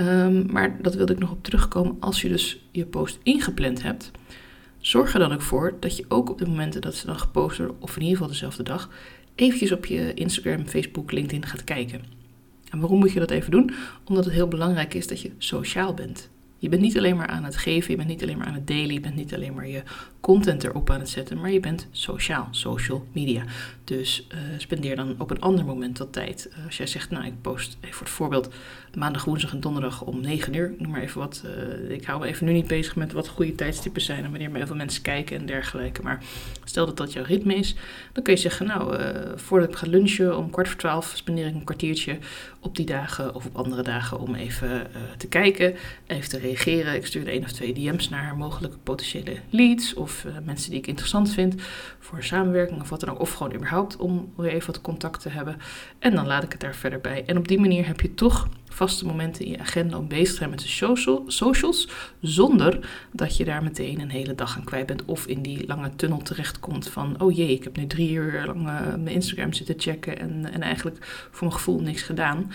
Um, 0.00 0.46
maar 0.50 0.82
dat 0.82 0.94
wilde 0.94 1.12
ik 1.12 1.18
nog 1.18 1.30
op 1.30 1.44
terugkomen. 1.44 1.96
Als 2.00 2.22
je 2.22 2.28
dus 2.28 2.66
je 2.70 2.86
post 2.86 3.18
ingepland 3.22 3.82
hebt, 3.82 4.10
zorg 4.78 5.12
er 5.12 5.18
dan 5.18 5.32
ook 5.32 5.42
voor 5.42 5.76
dat 5.80 5.96
je 5.96 6.04
ook 6.08 6.30
op 6.30 6.38
de 6.38 6.46
momenten 6.46 6.80
dat 6.80 6.94
ze 6.94 7.06
dan 7.06 7.18
gepost 7.18 7.58
worden, 7.58 7.76
of 7.80 7.96
in 7.96 8.02
ieder 8.02 8.16
geval 8.16 8.32
dezelfde 8.32 8.62
dag, 8.62 8.90
eventjes 9.34 9.72
op 9.72 9.86
je 9.86 10.14
Instagram, 10.14 10.66
Facebook, 10.66 11.12
LinkedIn 11.12 11.46
gaat 11.46 11.64
kijken. 11.64 12.02
En 12.70 12.80
waarom 12.80 12.98
moet 12.98 13.12
je 13.12 13.18
dat 13.18 13.30
even 13.30 13.50
doen? 13.50 13.70
Omdat 14.04 14.24
het 14.24 14.34
heel 14.34 14.48
belangrijk 14.48 14.94
is 14.94 15.06
dat 15.06 15.20
je 15.20 15.30
sociaal 15.38 15.94
bent. 15.94 16.30
Je 16.64 16.70
bent 16.70 16.82
niet 16.82 16.98
alleen 16.98 17.16
maar 17.16 17.26
aan 17.26 17.44
het 17.44 17.56
geven, 17.56 17.90
je 17.90 17.96
bent 17.96 18.08
niet 18.08 18.22
alleen 18.22 18.38
maar 18.38 18.46
aan 18.46 18.54
het 18.54 18.66
delen, 18.66 18.94
je 18.94 19.00
bent 19.00 19.14
niet 19.14 19.34
alleen 19.34 19.54
maar 19.54 19.68
je 19.68 19.82
content 20.24 20.64
erop 20.64 20.90
aan 20.90 21.00
het 21.00 21.08
zetten, 21.08 21.40
maar 21.40 21.50
je 21.50 21.60
bent 21.60 21.86
sociaal, 21.90 22.48
social 22.50 23.06
media. 23.12 23.44
Dus 23.84 24.26
uh, 24.32 24.38
spendeer 24.58 24.96
dan 24.96 25.14
op 25.18 25.30
een 25.30 25.40
ander 25.40 25.64
moment 25.64 25.98
wat 25.98 26.12
tijd. 26.12 26.48
Uh, 26.50 26.66
als 26.66 26.76
jij 26.76 26.86
zegt, 26.86 27.10
nou 27.10 27.26
ik 27.26 27.40
post 27.40 27.76
even 27.80 27.96
voor 27.96 28.06
het 28.06 28.14
voorbeeld 28.14 28.48
maandag, 28.94 29.24
woensdag 29.24 29.52
en 29.52 29.60
donderdag 29.60 30.02
om 30.02 30.20
9 30.20 30.54
uur, 30.54 30.74
noem 30.78 30.90
maar 30.90 31.00
even 31.00 31.20
wat. 31.20 31.44
Uh, 31.44 31.90
ik 31.90 32.04
hou 32.04 32.20
me 32.20 32.26
even 32.26 32.46
nu 32.46 32.52
niet 32.52 32.66
bezig 32.66 32.96
met 32.96 33.12
wat 33.12 33.28
goede 33.28 33.54
tijdstippen 33.54 34.02
zijn 34.02 34.24
en 34.24 34.30
wanneer 34.30 34.48
maar 34.48 34.58
heel 34.58 34.66
veel 34.66 34.76
mensen 34.76 35.02
kijken 35.02 35.36
en 35.36 35.46
dergelijke. 35.46 36.02
Maar 36.02 36.22
stel 36.64 36.86
dat 36.86 36.96
dat 36.96 37.12
jouw 37.12 37.24
ritme 37.24 37.54
is, 37.54 37.74
dan 38.12 38.22
kun 38.22 38.32
je 38.34 38.40
zeggen, 38.40 38.66
nou 38.66 39.00
voordat 39.36 39.68
ik 39.68 39.76
ga 39.76 39.86
lunchen 39.86 40.38
om 40.38 40.50
kwart 40.50 40.68
voor 40.68 40.78
twaalf 40.78 41.12
spendeer 41.16 41.46
ik 41.46 41.54
een 41.54 41.64
kwartiertje 41.64 42.18
op 42.60 42.76
die 42.76 42.86
dagen 42.86 43.34
of 43.34 43.46
op 43.46 43.56
andere 43.56 43.82
dagen 43.82 44.18
om 44.18 44.34
even 44.34 44.86
te 45.16 45.28
kijken, 45.28 45.74
even 46.06 46.28
te 46.28 46.38
reageren. 46.38 46.94
Ik 46.94 47.06
stuur 47.06 47.28
één 47.28 47.42
of 47.42 47.52
twee 47.52 47.72
DM's 47.72 48.08
naar 48.08 48.36
mogelijke 48.36 48.78
potentiële 48.78 49.36
leads 49.50 49.94
of 49.94 50.13
uh, 50.26 50.32
mensen 50.44 50.70
die 50.70 50.78
ik 50.78 50.86
interessant 50.86 51.32
vind 51.32 51.62
voor 51.98 52.22
samenwerking 52.22 52.80
of 52.80 52.88
wat 52.88 53.00
dan 53.00 53.08
ook. 53.08 53.20
Of 53.20 53.32
gewoon 53.32 53.54
überhaupt 53.54 53.96
om 53.96 54.32
weer 54.36 54.52
even 54.52 54.66
wat 54.66 54.80
contact 54.80 55.20
te 55.20 55.28
hebben. 55.28 55.56
En 55.98 56.14
dan 56.14 56.26
laat 56.26 56.42
ik 56.42 56.52
het 56.52 56.60
daar 56.60 56.74
verder 56.74 57.00
bij. 57.00 57.24
En 57.26 57.38
op 57.38 57.48
die 57.48 57.60
manier 57.60 57.86
heb 57.86 58.00
je 58.00 58.14
toch 58.14 58.48
vaste 58.68 59.06
momenten 59.06 59.44
in 59.44 59.50
je 59.50 59.58
agenda 59.58 59.98
om 59.98 60.08
bezig 60.08 60.28
te 60.28 60.34
zijn 60.34 60.50
met 60.50 60.60
de 60.60 60.68
social, 60.68 61.24
socials. 61.26 61.88
Zonder 62.20 62.88
dat 63.12 63.36
je 63.36 63.44
daar 63.44 63.62
meteen 63.62 64.00
een 64.00 64.10
hele 64.10 64.34
dag 64.34 64.56
aan 64.56 64.64
kwijt 64.64 64.86
bent. 64.86 65.04
Of 65.04 65.26
in 65.26 65.42
die 65.42 65.66
lange 65.66 65.96
tunnel 65.96 66.22
terechtkomt 66.22 66.88
van: 66.88 67.20
oh 67.20 67.36
jee, 67.36 67.52
ik 67.52 67.64
heb 67.64 67.76
nu 67.76 67.86
drie 67.86 68.12
uur 68.12 68.42
lang 68.46 68.60
uh, 68.60 68.80
mijn 68.80 69.08
Instagram 69.08 69.52
zitten 69.52 69.74
checken. 69.78 70.18
En, 70.18 70.52
en 70.52 70.62
eigenlijk 70.62 70.96
voor 71.30 71.46
mijn 71.46 71.58
gevoel 71.58 71.80
niks 71.80 72.02
gedaan. 72.02 72.52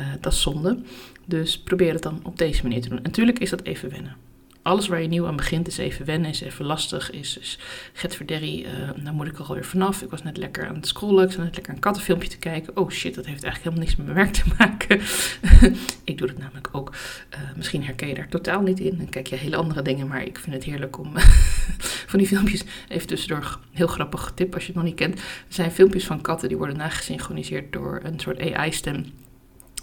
Uh, 0.00 0.06
dat 0.20 0.32
is 0.32 0.40
zonde. 0.40 0.78
Dus 1.24 1.58
probeer 1.58 1.92
het 1.92 2.02
dan 2.02 2.20
op 2.22 2.38
deze 2.38 2.62
manier 2.62 2.80
te 2.80 2.88
doen. 2.88 3.02
Natuurlijk 3.02 3.38
is 3.38 3.50
dat 3.50 3.62
even 3.62 3.90
wennen 3.90 4.31
alles 4.62 4.88
waar 4.88 5.02
je 5.02 5.08
nieuw 5.08 5.26
aan 5.26 5.36
begint 5.36 5.66
is 5.66 5.78
even 5.78 6.06
wennen, 6.06 6.30
is 6.30 6.40
even 6.40 6.64
lastig, 6.64 7.10
is, 7.10 7.38
is 7.38 7.58
getverderrie, 7.92 8.64
uh, 8.64 8.70
daar 9.04 9.12
moet 9.12 9.26
ik 9.26 9.38
er 9.38 9.44
alweer 9.44 9.64
vanaf. 9.64 10.02
Ik 10.02 10.10
was 10.10 10.22
net 10.22 10.36
lekker 10.36 10.68
aan 10.68 10.74
het 10.74 10.86
scrollen, 10.86 11.24
ik 11.24 11.32
zat 11.32 11.44
net 11.44 11.54
lekker 11.54 11.72
een 11.74 11.80
kattenfilmpje 11.80 12.28
te 12.28 12.38
kijken. 12.38 12.76
Oh 12.76 12.90
shit, 12.90 13.14
dat 13.14 13.26
heeft 13.26 13.44
eigenlijk 13.44 13.64
helemaal 13.64 13.84
niks 13.84 13.96
met 13.96 14.06
mijn 14.06 14.18
werk 14.18 14.32
te 14.32 14.54
maken. 14.58 15.00
ik 16.12 16.18
doe 16.18 16.26
dat 16.26 16.38
namelijk 16.38 16.68
ook. 16.72 16.92
Uh, 17.34 17.38
misschien 17.56 17.84
herken 17.84 18.08
je 18.08 18.14
daar 18.14 18.28
totaal 18.28 18.60
niet 18.60 18.80
in 18.80 19.00
en 19.00 19.08
kijk 19.08 19.26
je 19.26 19.36
hele 19.36 19.56
andere 19.56 19.82
dingen, 19.82 20.06
maar 20.06 20.24
ik 20.24 20.38
vind 20.38 20.54
het 20.54 20.64
heerlijk 20.64 20.98
om 20.98 21.12
van 22.10 22.18
die 22.18 22.28
filmpjes, 22.28 22.64
even 22.88 23.06
tussendoor, 23.06 23.58
heel 23.72 23.86
grappig 23.86 24.32
tip 24.34 24.54
als 24.54 24.62
je 24.62 24.68
het 24.68 24.76
nog 24.76 24.86
niet 24.86 24.98
kent. 24.98 25.18
Er 25.18 25.24
zijn 25.48 25.70
filmpjes 25.70 26.06
van 26.06 26.20
katten 26.20 26.48
die 26.48 26.56
worden 26.56 26.76
nagesynchroniseerd 26.76 27.72
door 27.72 28.00
een 28.02 28.20
soort 28.20 28.40
AI-stem. 28.40 29.04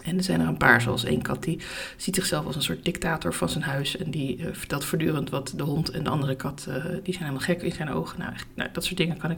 En 0.03 0.17
er 0.17 0.23
zijn 0.23 0.41
er 0.41 0.47
een 0.47 0.57
paar, 0.57 0.81
zoals 0.81 1.03
één 1.03 1.21
kat, 1.21 1.43
die 1.43 1.59
ziet 1.97 2.15
zichzelf 2.15 2.45
als 2.45 2.55
een 2.55 2.61
soort 2.61 2.85
dictator 2.85 3.33
van 3.33 3.49
zijn 3.49 3.63
huis. 3.63 3.97
En 3.97 4.11
die 4.11 4.37
uh, 4.37 4.45
vertelt 4.51 4.85
voortdurend 4.85 5.29
wat 5.29 5.53
de 5.55 5.63
hond 5.63 5.89
en 5.89 6.03
de 6.03 6.09
andere 6.09 6.35
kat, 6.35 6.65
uh, 6.69 6.75
die 6.75 7.13
zijn 7.13 7.25
helemaal 7.25 7.39
gek 7.39 7.61
in 7.61 7.71
zijn 7.71 7.89
ogen. 7.89 8.19
Nou, 8.19 8.33
nou, 8.55 8.69
dat 8.73 8.83
soort 8.85 8.97
dingen 8.97 9.17
kan 9.17 9.31
ik 9.31 9.37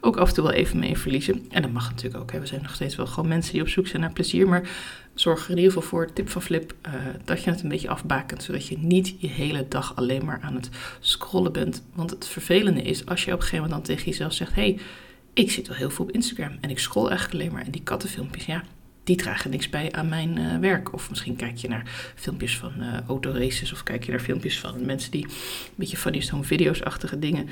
ook 0.00 0.16
af 0.16 0.28
en 0.28 0.34
toe 0.34 0.44
wel 0.44 0.52
even 0.52 0.78
mee 0.78 0.98
verliezen. 0.98 1.46
En 1.50 1.62
dat 1.62 1.72
mag 1.72 1.90
natuurlijk 1.90 2.22
ook. 2.22 2.30
We 2.30 2.46
zijn 2.46 2.62
nog 2.62 2.74
steeds 2.74 2.96
wel 2.96 3.06
gewoon 3.06 3.28
mensen 3.28 3.52
die 3.52 3.62
op 3.62 3.68
zoek 3.68 3.86
zijn 3.86 4.02
naar 4.02 4.12
plezier. 4.12 4.48
Maar 4.48 4.68
zorg 5.14 5.44
er 5.44 5.50
in 5.50 5.56
ieder 5.56 5.72
geval 5.72 5.88
voor, 5.88 6.12
tip 6.12 6.28
van 6.28 6.42
Flip, 6.42 6.74
uh, 6.86 6.94
dat 7.24 7.44
je 7.44 7.50
het 7.50 7.62
een 7.62 7.68
beetje 7.68 7.88
afbakent. 7.88 8.42
Zodat 8.42 8.66
je 8.66 8.78
niet 8.78 9.14
je 9.18 9.28
hele 9.28 9.66
dag 9.68 9.96
alleen 9.96 10.24
maar 10.24 10.40
aan 10.42 10.54
het 10.54 10.68
scrollen 11.00 11.52
bent. 11.52 11.82
Want 11.94 12.10
het 12.10 12.26
vervelende 12.26 12.82
is, 12.82 13.06
als 13.06 13.24
je 13.24 13.32
op 13.32 13.36
een 13.36 13.42
gegeven 13.42 13.64
moment 13.64 13.86
dan 13.86 13.96
tegen 13.96 14.10
jezelf 14.10 14.32
zegt... 14.32 14.54
Hey, 14.54 14.78
ik 15.32 15.50
zit 15.50 15.68
wel 15.68 15.76
heel 15.76 15.90
veel 15.90 16.04
op 16.04 16.10
Instagram 16.10 16.58
en 16.60 16.70
ik 16.70 16.78
scroll 16.78 17.08
eigenlijk 17.08 17.40
alleen 17.40 17.52
maar. 17.54 17.64
En 17.64 17.70
die 17.70 17.82
kattenfilmpjes, 17.82 18.44
ja 18.44 18.62
die 19.10 19.18
dragen 19.18 19.50
niks 19.50 19.68
bij 19.68 19.92
aan 19.92 20.08
mijn 20.08 20.38
uh, 20.38 20.58
werk. 20.58 20.92
Of 20.92 21.08
misschien 21.08 21.36
kijk 21.36 21.56
je 21.56 21.68
naar 21.68 22.12
filmpjes 22.14 22.58
van 22.58 22.72
uh, 22.78 23.00
autoraces 23.06 23.72
of 23.72 23.82
kijk 23.82 24.04
je 24.04 24.10
naar 24.10 24.20
filmpjes 24.20 24.58
van 24.58 24.84
mensen 24.84 25.10
die 25.10 25.24
een 25.24 25.74
beetje 25.74 25.96
funny 25.96 26.24
home 26.30 26.44
video's-achtige 26.44 27.18
dingen. 27.18 27.48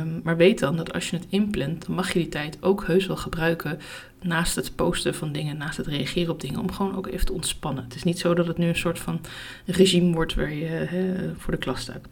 Um, 0.00 0.20
maar 0.24 0.36
weet 0.36 0.58
dan 0.58 0.76
dat 0.76 0.92
als 0.92 1.10
je 1.10 1.16
het 1.16 1.26
inplant, 1.28 1.86
dan 1.86 1.94
mag 1.94 2.12
je 2.12 2.18
die 2.18 2.28
tijd 2.28 2.56
ook 2.60 2.86
heus 2.86 3.06
wel 3.06 3.16
gebruiken 3.16 3.78
naast 4.22 4.54
het 4.56 4.74
posten 4.74 5.14
van 5.14 5.32
dingen, 5.32 5.56
naast 5.56 5.76
het 5.76 5.86
reageren 5.86 6.32
op 6.32 6.40
dingen, 6.40 6.60
om 6.60 6.72
gewoon 6.72 6.96
ook 6.96 7.06
even 7.06 7.26
te 7.26 7.32
ontspannen. 7.32 7.84
Het 7.84 7.94
is 7.94 8.02
niet 8.02 8.18
zo 8.18 8.34
dat 8.34 8.46
het 8.46 8.58
nu 8.58 8.66
een 8.66 8.76
soort 8.76 8.98
van 8.98 9.20
regime 9.66 10.12
wordt 10.12 10.34
waar 10.34 10.52
je 10.52 11.32
voor 11.36 11.52
de 11.52 11.58
klas 11.58 11.80
staat. 11.80 12.06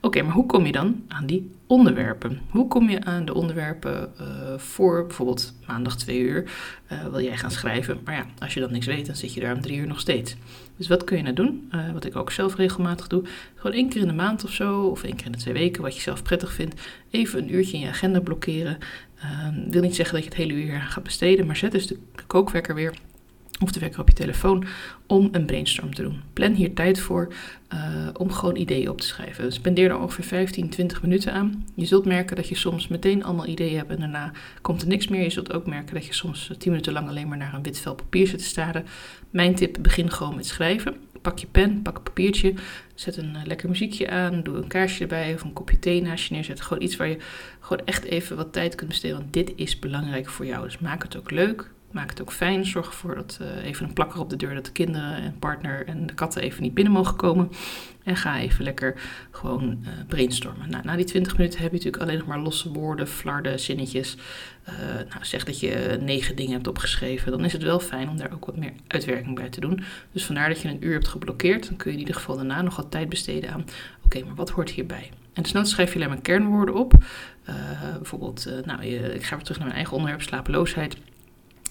Oké, 0.00 0.22
maar 0.22 0.34
hoe 0.34 0.46
kom 0.46 0.66
je 0.66 0.72
dan 0.72 1.04
aan 1.08 1.26
die 1.26 1.50
onderwerpen? 1.66 2.40
Hoe 2.50 2.68
kom 2.68 2.90
je 2.90 3.04
aan 3.04 3.24
de 3.24 3.34
onderwerpen 3.34 4.12
uh, 4.20 4.26
voor 4.58 5.06
bijvoorbeeld 5.06 5.54
maandag 5.66 5.96
twee 5.96 6.18
uur 6.18 6.50
uh, 6.92 7.06
wil 7.06 7.20
jij 7.20 7.36
gaan 7.36 7.50
schrijven? 7.50 8.00
Maar 8.04 8.14
ja, 8.14 8.26
als 8.38 8.54
je 8.54 8.60
dan 8.60 8.72
niks 8.72 8.86
weet, 8.86 9.06
dan 9.06 9.16
zit 9.16 9.34
je 9.34 9.40
daar 9.40 9.54
om 9.54 9.60
drie 9.60 9.78
uur 9.78 9.86
nog 9.86 10.00
steeds. 10.00 10.36
Dus 10.76 10.88
wat 10.88 11.04
kun 11.04 11.16
je 11.16 11.22
nou 11.22 11.34
doen? 11.34 11.70
Uh, 11.74 11.92
wat 11.92 12.04
ik 12.04 12.16
ook 12.16 12.30
zelf 12.30 12.56
regelmatig 12.56 13.06
doe. 13.06 13.22
Gewoon 13.54 13.76
één 13.76 13.88
keer 13.88 14.00
in 14.00 14.08
de 14.08 14.14
maand 14.14 14.44
of 14.44 14.50
zo, 14.50 14.82
of 14.82 15.02
één 15.02 15.16
keer 15.16 15.26
in 15.26 15.32
de 15.32 15.38
twee 15.38 15.54
weken, 15.54 15.82
wat 15.82 15.94
je 15.94 16.00
zelf 16.00 16.22
prettig 16.22 16.52
vindt. 16.52 16.80
Even 17.10 17.42
een 17.42 17.54
uurtje 17.54 17.76
in 17.76 17.82
je 17.82 17.88
agenda 17.88 18.20
blokkeren. 18.20 18.78
Uh, 19.18 19.48
wil 19.70 19.82
niet 19.82 19.94
zeggen 19.94 20.14
dat 20.14 20.24
je 20.24 20.30
het 20.30 20.38
hele 20.38 20.52
uur 20.52 20.80
gaat 20.80 21.02
besteden, 21.02 21.46
maar 21.46 21.56
zet 21.56 21.72
dus 21.72 21.86
de 21.86 21.98
kookwekker 22.26 22.74
weer 22.74 22.94
of 23.60 23.72
de 23.72 23.80
wekker 23.80 24.00
op 24.00 24.08
je 24.08 24.14
telefoon 24.14 24.64
om 25.06 25.28
een 25.32 25.46
brainstorm 25.46 25.94
te 25.94 26.02
doen. 26.02 26.22
Plan 26.32 26.52
hier 26.52 26.74
tijd 26.74 27.00
voor 27.00 27.32
uh, 27.74 28.08
om 28.12 28.30
gewoon 28.30 28.56
ideeën 28.56 28.88
op 28.88 29.00
te 29.00 29.06
schrijven. 29.06 29.52
Spendeer 29.52 29.90
er 29.90 29.98
ongeveer 29.98 30.24
15, 30.24 30.68
20 30.68 31.02
minuten 31.02 31.32
aan. 31.32 31.66
Je 31.74 31.84
zult 31.84 32.04
merken 32.04 32.36
dat 32.36 32.48
je 32.48 32.54
soms 32.54 32.88
meteen 32.88 33.24
allemaal 33.24 33.46
ideeën 33.46 33.76
hebt 33.76 33.90
en 33.90 33.98
daarna 33.98 34.32
komt 34.60 34.82
er 34.82 34.88
niks 34.88 35.08
meer. 35.08 35.22
Je 35.22 35.30
zult 35.30 35.52
ook 35.52 35.66
merken 35.66 35.94
dat 35.94 36.06
je 36.06 36.14
soms 36.14 36.50
10 36.58 36.70
minuten 36.70 36.92
lang 36.92 37.08
alleen 37.08 37.28
maar 37.28 37.38
naar 37.38 37.54
een 37.54 37.62
wit 37.62 37.78
vel 37.80 37.94
papier 37.94 38.26
zit 38.26 38.38
te 38.38 38.44
staren. 38.44 38.84
Mijn 39.30 39.54
tip, 39.54 39.76
begin 39.80 40.10
gewoon 40.10 40.34
met 40.34 40.46
schrijven. 40.46 40.96
pak 41.22 41.38
je 41.38 41.46
pen, 41.46 41.82
pak 41.82 41.96
een 41.96 42.02
papiertje, 42.02 42.54
zet 42.94 43.16
een 43.16 43.36
lekker 43.44 43.68
muziekje 43.68 44.10
aan, 44.10 44.42
doe 44.42 44.56
een 44.56 44.66
kaarsje 44.66 45.02
erbij 45.02 45.34
of 45.34 45.42
een 45.42 45.52
kopje 45.52 45.78
thee 45.78 46.02
naast 46.02 46.28
je 46.28 46.34
neerzet. 46.34 46.60
Gewoon 46.60 46.82
iets 46.82 46.96
waar 46.96 47.08
je 47.08 47.18
gewoon 47.60 47.86
echt 47.86 48.04
even 48.04 48.36
wat 48.36 48.52
tijd 48.52 48.74
kunt 48.74 48.90
besteden, 48.90 49.16
want 49.16 49.32
dit 49.32 49.52
is 49.56 49.78
belangrijk 49.78 50.28
voor 50.28 50.46
jou. 50.46 50.64
Dus 50.64 50.78
maak 50.78 51.02
het 51.02 51.16
ook 51.16 51.30
leuk, 51.30 51.70
Maak 51.94 52.10
het 52.10 52.20
ook 52.20 52.32
fijn. 52.32 52.66
Zorg 52.66 52.86
ervoor 52.86 53.14
dat 53.14 53.38
uh, 53.42 53.64
even 53.64 53.86
een 53.86 53.92
plakker 53.92 54.20
op 54.20 54.30
de 54.30 54.36
deur 54.36 54.54
dat 54.54 54.64
de 54.64 54.72
kinderen 54.72 55.16
en 55.16 55.38
partner 55.38 55.86
en 55.86 56.06
de 56.06 56.14
katten 56.14 56.42
even 56.42 56.62
niet 56.62 56.74
binnen 56.74 56.92
mogen 56.92 57.16
komen. 57.16 57.50
En 58.02 58.16
ga 58.16 58.38
even 58.38 58.64
lekker 58.64 58.94
gewoon 59.30 59.62
uh, 59.82 59.88
brainstormen. 60.08 60.70
Nou, 60.70 60.84
na 60.84 60.96
die 60.96 61.04
20 61.04 61.36
minuten 61.36 61.60
heb 61.60 61.70
je 61.70 61.76
natuurlijk 61.76 62.02
alleen 62.02 62.18
nog 62.18 62.26
maar 62.26 62.38
losse 62.38 62.72
woorden, 62.72 63.08
flarden, 63.08 63.60
zinnetjes. 63.60 64.16
Uh, 64.68 64.74
nou, 64.94 65.24
zeg 65.24 65.44
dat 65.44 65.60
je 65.60 65.98
negen 66.00 66.36
dingen 66.36 66.52
hebt 66.52 66.66
opgeschreven. 66.66 67.30
Dan 67.30 67.44
is 67.44 67.52
het 67.52 67.62
wel 67.62 67.80
fijn 67.80 68.08
om 68.08 68.16
daar 68.16 68.32
ook 68.32 68.46
wat 68.46 68.56
meer 68.56 68.72
uitwerking 68.86 69.34
bij 69.34 69.48
te 69.48 69.60
doen. 69.60 69.80
Dus 70.12 70.24
vandaar 70.24 70.48
dat 70.48 70.60
je 70.60 70.68
een 70.68 70.84
uur 70.84 70.92
hebt 70.92 71.08
geblokkeerd. 71.08 71.68
Dan 71.68 71.76
kun 71.76 71.90
je 71.90 71.96
in 71.96 72.02
ieder 72.02 72.14
geval 72.14 72.36
daarna 72.36 72.62
nog 72.62 72.76
wat 72.76 72.90
tijd 72.90 73.08
besteden 73.08 73.52
aan. 73.52 73.64
Oké, 74.04 74.24
maar 74.24 74.34
wat 74.34 74.50
hoort 74.50 74.70
hierbij? 74.70 75.10
En 75.32 75.42
desnoods 75.42 75.70
schrijf 75.70 75.92
je 75.92 75.96
alleen 75.96 76.08
maar 76.08 76.20
kernwoorden 76.20 76.74
op. 76.74 76.92
bijvoorbeeld, 77.96 78.48
nou, 78.64 78.84
je, 78.84 79.14
ik 79.14 79.22
ga 79.22 79.34
weer 79.34 79.44
terug 79.44 79.58
naar 79.58 79.66
mijn 79.66 79.78
eigen 79.78 79.96
onderwerp, 79.96 80.22
slapeloosheid. 80.22 80.96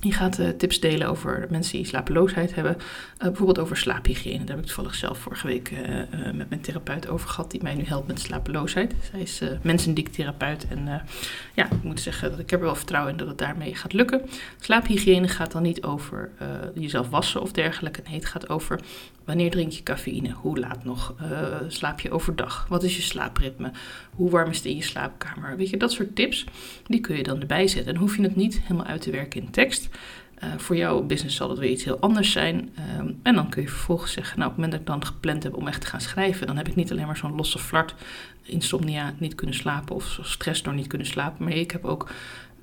Je 0.04 0.12
gaat 0.12 0.40
uh, 0.40 0.50
tips 0.50 0.80
delen 0.80 1.08
over 1.08 1.48
mensen 1.50 1.78
die 1.78 1.86
slapeloosheid 1.86 2.56
hebben. 2.56 2.76
Uh, 2.76 2.80
bijvoorbeeld 3.18 3.60
over 3.60 3.78
slaaphygiëne. 3.78 4.38
Daar 4.38 4.56
heb 4.56 4.60
ik 4.60 4.66
toevallig 4.66 4.96
zelf 4.96 5.18
vorige 5.18 5.48
week 5.48 5.72
uh, 5.72 5.80
met 6.34 6.50
mijn 6.50 6.62
therapeut 6.62 7.08
over 7.08 7.30
gehad. 7.30 7.52
Die 7.52 7.64
mij 7.64 7.76
nu 7.76 7.84
helpt 7.84 8.08
met 8.08 8.20
slapeloosheid. 8.20 8.94
Zij 9.12 9.22
is 9.22 9.42
mensendiek 9.62 10.08
therapeut. 10.08 10.68
En 10.68 11.02
ja, 11.54 11.66
ik 11.66 11.84
moet 11.84 12.00
zeggen 12.00 12.30
dat 12.30 12.40
ik 12.40 12.52
er 12.52 12.60
wel 12.60 12.76
vertrouwen 12.76 13.12
in 13.12 13.18
dat 13.18 13.28
het 13.28 13.38
daarmee 13.38 13.76
gaat 13.76 13.94
lukken. 13.94 14.22
Slaaphygiëne 14.60 15.28
gaat 15.28 15.52
dan 15.52 15.62
niet 15.62 15.84
over 15.84 16.30
jezelf 16.76 17.10
wassen 17.10 17.42
of 17.42 17.52
dergelijke. 17.52 18.02
Nee, 18.06 18.16
het 18.16 18.26
gaat 18.26 18.50
over 18.50 18.80
wanneer 19.26 19.52
drink 19.52 19.72
je 19.72 19.84
cafeïne? 19.84 20.32
Hoe 20.32 20.60
laat 20.60 20.84
nog? 20.84 21.16
slaap 21.68 22.00
je 22.00 22.12
overdag? 22.12 22.66
Wat 22.70 22.84
is 22.84 22.96
je 22.96 23.02
slaapritme? 23.02 23.72
Hoe 24.16 24.30
warm 24.30 24.50
is 24.50 24.58
het 24.58 24.66
in 24.66 24.76
je 24.76 24.84
slaapkamer? 24.84 25.58
Weet 25.58 25.70
je, 25.70 25.78
dat 25.78 25.92
soort 25.92 26.16
tips. 26.16 26.46
Die 26.86 27.00
kun 27.00 27.18
je 27.18 27.24
dan 27.24 27.42
erbij 27.42 27.68
zetten. 27.68 27.94
En 27.94 28.00
hoef 28.00 28.16
je 28.16 28.24
het 28.24 28.36
niet 28.36 28.62
helemaal 28.62 28.86
uit 28.86 29.02
te 29.02 29.12
werken 29.12 29.42
in 29.42 29.50
tekst. 29.50 29.90
Uh, 30.44 30.50
voor 30.58 30.76
jouw 30.76 31.02
business 31.02 31.36
zal 31.36 31.50
het 31.50 31.60
weer 31.60 31.70
iets 31.70 31.84
heel 31.84 32.00
anders 32.00 32.32
zijn. 32.32 32.70
Ehm, 32.76 33.12
en 33.24 33.36
dan 33.36 33.50
kun 33.50 33.62
je 33.62 33.68
vervolgens 33.68 34.12
zeggen, 34.12 34.40
nou 34.40 34.50
op 34.50 34.56
het 34.58 34.66
moment 34.66 34.72
dat 34.72 34.96
ik 34.96 35.02
dan 35.02 35.14
gepland 35.14 35.44
heb 35.44 35.56
om 35.56 35.68
echt 35.68 35.82
te 35.82 35.88
gaan 35.88 36.02
schrijven, 36.02 36.48
dan 36.48 36.58
heb 36.58 36.68
ik 36.68 36.76
niet 36.76 36.92
alleen 36.92 37.06
maar 37.06 37.18
zo'n 37.18 37.36
losse 37.36 37.60
flart, 37.60 37.96
insomnia, 38.42 39.14
niet 39.18 39.36
kunnen 39.36 39.56
slapen 39.56 39.96
of 39.96 40.20
stress 40.22 40.64
door 40.64 40.74
niet 40.74 40.88
kunnen 40.88 41.08
slapen, 41.08 41.44
maar 41.44 41.54
ik 41.54 41.72
heb 41.72 41.86
ook 41.86 42.10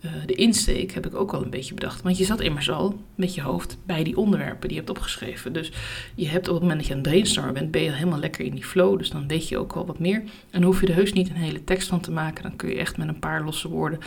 uh, 0.05 0.11
de 0.27 0.35
insteek 0.35 0.93
heb 0.93 1.07
ik 1.07 1.15
ook 1.15 1.33
al 1.33 1.43
een 1.43 1.51
beetje 1.51 1.75
bedacht. 1.75 2.03
Want 2.03 2.19
je 2.19 2.25
zat 2.25 2.41
immers 2.41 2.71
al 2.71 3.01
met 3.15 3.35
je 3.35 3.43
hoofd 3.43 3.79
bij 3.87 4.05
die 4.05 4.17
onderwerpen 4.17 4.69
die 4.69 4.71
je 4.71 4.77
hebt 4.77 4.91
opgeschreven. 4.91 5.53
Dus 5.53 5.73
je 6.15 6.29
hebt 6.29 6.49
op 6.49 6.55
het 6.55 6.63
moment 6.63 6.79
dat 6.79 6.89
je 6.89 6.95
aan 6.95 7.01
het 7.01 7.09
brainstormen 7.09 7.55
bent, 7.55 7.71
ben 7.71 7.83
je 7.83 7.91
helemaal 7.91 8.19
lekker 8.19 8.45
in 8.45 8.55
die 8.55 8.65
flow. 8.65 8.99
Dus 8.99 9.11
dan 9.11 9.29
weet 9.29 9.49
je 9.49 9.59
ook 9.59 9.73
al 9.73 9.87
wat 9.87 9.99
meer. 9.99 10.23
En 10.51 10.63
hoef 10.63 10.81
je 10.81 10.87
er 10.87 10.95
heus 10.95 11.13
niet 11.13 11.29
een 11.29 11.37
hele 11.37 11.65
tekst 11.65 11.89
van 11.89 12.01
te 12.01 12.11
maken. 12.11 12.43
Dan 12.43 12.57
kun 12.57 12.69
je 12.69 12.77
echt 12.77 12.97
met 12.97 13.09
een 13.09 13.19
paar 13.19 13.45
losse 13.45 13.69
woorden 13.69 13.99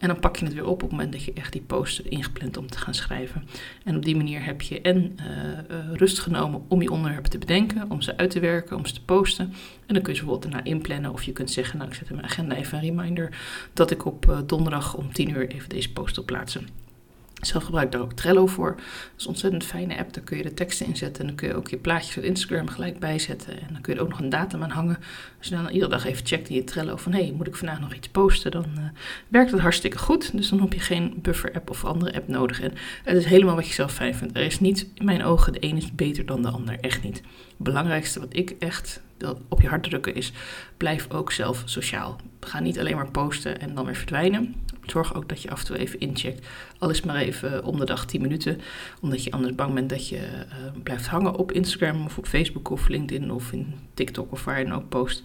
en 0.00 0.08
dan 0.08 0.20
pak 0.20 0.36
je 0.36 0.44
het 0.44 0.54
weer 0.54 0.66
op 0.66 0.70
op 0.70 0.80
het 0.80 0.90
moment 0.90 1.12
dat 1.12 1.24
je 1.24 1.32
echt 1.32 1.52
die 1.52 1.62
post 1.62 1.96
hebt 1.96 2.08
ingepland 2.08 2.56
om 2.56 2.66
te 2.66 2.78
gaan 2.78 2.94
schrijven. 2.94 3.44
En 3.84 3.96
op 3.96 4.04
die 4.04 4.16
manier 4.16 4.44
heb 4.44 4.62
je 4.62 4.80
en 4.80 5.16
uh, 5.20 5.92
rust 5.92 6.18
genomen 6.18 6.62
om 6.68 6.82
je 6.82 6.90
onderwerpen 6.90 7.30
te 7.30 7.38
bedenken, 7.38 7.90
om 7.90 8.00
ze 8.00 8.16
uit 8.16 8.30
te 8.30 8.40
werken, 8.40 8.76
om 8.76 8.86
ze 8.86 8.94
te 8.94 9.04
posten. 9.04 9.44
En 9.86 9.94
dan 9.94 10.02
kun 10.02 10.12
je 10.12 10.18
ze 10.18 10.24
bijvoorbeeld 10.24 10.52
daarna 10.52 10.70
inplannen. 10.70 11.12
Of 11.12 11.22
je 11.22 11.32
kunt 11.32 11.50
zeggen, 11.50 11.78
nou 11.78 11.90
ik 11.90 11.96
zet 11.96 12.08
in 12.08 12.14
mijn 12.14 12.26
agenda 12.26 12.54
even 12.54 12.78
een 12.78 12.84
reminder 12.84 13.38
dat 13.72 13.90
ik 13.90 14.04
op 14.04 14.26
uh, 14.26 14.38
donderdag 14.46 14.96
om 14.96 15.12
10 15.12 15.30
uur 15.30 15.48
even 15.48 15.68
deze 15.68 15.92
post 15.92 16.16
wil 16.16 16.24
plaatsen. 16.24 16.89
Zelf 17.40 17.64
gebruik 17.64 17.86
ik 17.86 17.92
daar 17.92 18.00
ook 18.00 18.12
Trello 18.12 18.46
voor. 18.46 18.74
Dat 18.74 18.84
is 19.16 19.22
een 19.22 19.28
ontzettend 19.28 19.64
fijne 19.64 19.98
app. 19.98 20.12
Daar 20.12 20.24
kun 20.24 20.36
je 20.36 20.42
de 20.42 20.54
teksten 20.54 20.86
in 20.86 20.96
zetten. 20.96 21.20
En 21.20 21.26
dan 21.26 21.36
kun 21.36 21.48
je 21.48 21.54
ook 21.54 21.68
je 21.68 21.76
plaatjes 21.76 22.16
uit 22.16 22.24
Instagram 22.24 22.68
gelijk 22.68 22.98
bijzetten. 22.98 23.60
En 23.60 23.68
dan 23.72 23.80
kun 23.80 23.92
je 23.92 23.98
er 23.98 24.04
ook 24.04 24.10
nog 24.10 24.20
een 24.20 24.28
datum 24.28 24.62
aan 24.62 24.70
hangen. 24.70 24.98
Als 25.38 25.48
je 25.48 25.54
dan 25.54 25.68
iedere 25.68 25.90
dag 25.90 26.04
even 26.04 26.26
checkt 26.26 26.48
in 26.48 26.54
je 26.54 26.64
Trello 26.64 26.96
van... 26.96 27.12
hé, 27.12 27.22
hey, 27.22 27.32
moet 27.32 27.46
ik 27.46 27.56
vandaag 27.56 27.80
nog 27.80 27.94
iets 27.94 28.08
posten? 28.08 28.50
Dan 28.50 28.66
uh, 28.78 28.84
werkt 29.28 29.50
het 29.50 29.60
hartstikke 29.60 29.98
goed. 29.98 30.36
Dus 30.36 30.48
dan 30.48 30.60
heb 30.60 30.72
je 30.72 30.80
geen 30.80 31.18
buffer-app 31.22 31.70
of 31.70 31.84
andere 31.84 32.14
app 32.14 32.28
nodig. 32.28 32.60
En 32.60 32.72
het 33.04 33.16
is 33.16 33.24
helemaal 33.24 33.54
wat 33.54 33.66
je 33.66 33.74
zelf 33.74 33.92
fijn 33.92 34.14
vindt. 34.14 34.36
Er 34.36 34.44
is 34.44 34.60
niet, 34.60 34.86
in 34.94 35.04
mijn 35.04 35.24
ogen, 35.24 35.52
de 35.52 35.64
een 35.64 35.76
is 35.76 35.92
beter 35.92 36.26
dan 36.26 36.42
de 36.42 36.48
ander. 36.48 36.80
Echt 36.80 37.02
niet. 37.02 37.22
Belangrijkste 37.62 38.20
wat 38.20 38.36
ik 38.36 38.50
echt 38.58 39.00
op 39.48 39.60
je 39.60 39.68
hart 39.68 39.82
drukken 39.82 40.14
is... 40.14 40.32
blijf 40.76 41.10
ook 41.10 41.32
zelf 41.32 41.62
sociaal. 41.64 42.16
Ga 42.40 42.60
niet 42.60 42.78
alleen 42.78 42.96
maar 42.96 43.10
posten 43.10 43.60
en 43.60 43.74
dan 43.74 43.84
weer 43.84 43.96
verdwijnen 43.96 44.54
zorg 44.90 45.14
ook 45.14 45.28
dat 45.28 45.42
je 45.42 45.50
af 45.50 45.60
en 45.60 45.66
toe 45.66 45.78
even 45.78 46.00
incheckt. 46.00 46.46
Al 46.78 46.90
is 46.90 47.02
maar 47.02 47.16
even 47.16 47.64
om 47.64 47.78
de 47.78 47.84
dag 47.84 48.06
10 48.06 48.20
minuten. 48.20 48.60
Omdat 49.00 49.24
je 49.24 49.30
anders 49.30 49.54
bang 49.54 49.74
bent 49.74 49.88
dat 49.88 50.08
je 50.08 50.16
uh, 50.16 50.82
blijft 50.82 51.06
hangen 51.06 51.34
op 51.34 51.52
Instagram 51.52 52.04
of 52.04 52.18
op 52.18 52.26
Facebook 52.26 52.70
of 52.70 52.88
LinkedIn 52.88 53.30
of 53.30 53.52
in 53.52 53.74
TikTok 53.94 54.32
of 54.32 54.44
waar 54.44 54.58
je 54.58 54.64
dan 54.64 54.74
ook 54.74 54.88
post. 54.88 55.22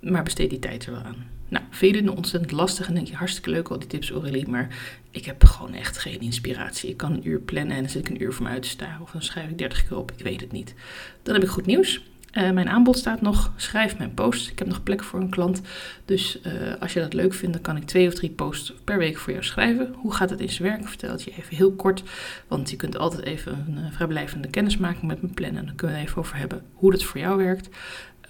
Maar 0.00 0.22
besteed 0.22 0.50
die 0.50 0.58
tijd 0.58 0.86
er 0.86 0.92
wel 0.92 1.02
aan. 1.02 1.26
Nou, 1.52 1.64
vind 1.70 1.94
je 1.94 2.16
ontzettend 2.16 2.52
lastig 2.52 2.88
en 2.88 2.94
denk 2.94 3.06
je 3.06 3.14
hartstikke 3.14 3.50
leuk 3.50 3.68
al 3.68 3.78
die 3.78 3.88
tips 3.88 4.10
Aurélie, 4.10 4.48
maar 4.48 4.68
ik 5.10 5.24
heb 5.24 5.44
gewoon 5.44 5.74
echt 5.74 5.98
geen 5.98 6.20
inspiratie. 6.20 6.90
Ik 6.90 6.96
kan 6.96 7.12
een 7.12 7.28
uur 7.28 7.40
plannen 7.40 7.76
en 7.76 7.82
dan 7.82 7.90
zit 7.90 8.08
ik 8.08 8.14
een 8.14 8.22
uur 8.22 8.32
voor 8.32 8.44
me 8.44 8.50
uit 8.52 8.62
te 8.62 8.68
staren 8.68 9.00
of 9.00 9.10
dan 9.10 9.22
schrijf 9.22 9.50
ik 9.50 9.58
30 9.58 9.88
keer 9.88 9.96
op, 9.96 10.12
ik 10.16 10.24
weet 10.24 10.40
het 10.40 10.52
niet. 10.52 10.74
Dan 11.22 11.34
heb 11.34 11.42
ik 11.42 11.48
goed 11.48 11.66
nieuws. 11.66 12.00
Uh, 12.32 12.50
mijn 12.50 12.68
aanbod 12.68 12.98
staat 12.98 13.20
nog. 13.20 13.52
Schrijf 13.56 13.98
mijn 13.98 14.14
post. 14.14 14.50
Ik 14.50 14.58
heb 14.58 14.68
nog 14.68 14.82
plek 14.82 15.02
voor 15.02 15.20
een 15.20 15.30
klant. 15.30 15.60
Dus 16.04 16.40
uh, 16.46 16.52
als 16.80 16.92
je 16.92 17.00
dat 17.00 17.12
leuk 17.12 17.34
vindt, 17.34 17.54
dan 17.54 17.62
kan 17.62 17.76
ik 17.76 17.84
twee 17.84 18.06
of 18.06 18.14
drie 18.14 18.30
posts 18.30 18.74
per 18.84 18.98
week 18.98 19.16
voor 19.18 19.32
jou 19.32 19.44
schrijven. 19.44 19.94
Hoe 19.96 20.14
gaat 20.14 20.30
het 20.30 20.40
in 20.40 20.48
zijn 20.48 20.68
werk? 20.68 20.88
Vertel 20.88 21.10
het 21.10 21.22
je 21.22 21.30
even 21.30 21.56
heel 21.56 21.72
kort. 21.72 22.02
Want 22.48 22.70
je 22.70 22.76
kunt 22.76 22.98
altijd 22.98 23.22
even 23.22 23.64
een 23.68 23.78
uh, 23.78 23.92
vrijblijvende 23.92 24.48
kennismaking 24.48 25.02
met 25.02 25.22
me 25.22 25.28
plannen. 25.28 25.60
En 25.60 25.66
dan 25.66 25.74
kunnen 25.74 25.96
we 25.96 26.02
even 26.02 26.18
over 26.18 26.36
hebben 26.36 26.62
hoe 26.72 26.90
dat 26.90 27.02
voor 27.02 27.20
jou 27.20 27.36
werkt. 27.36 27.68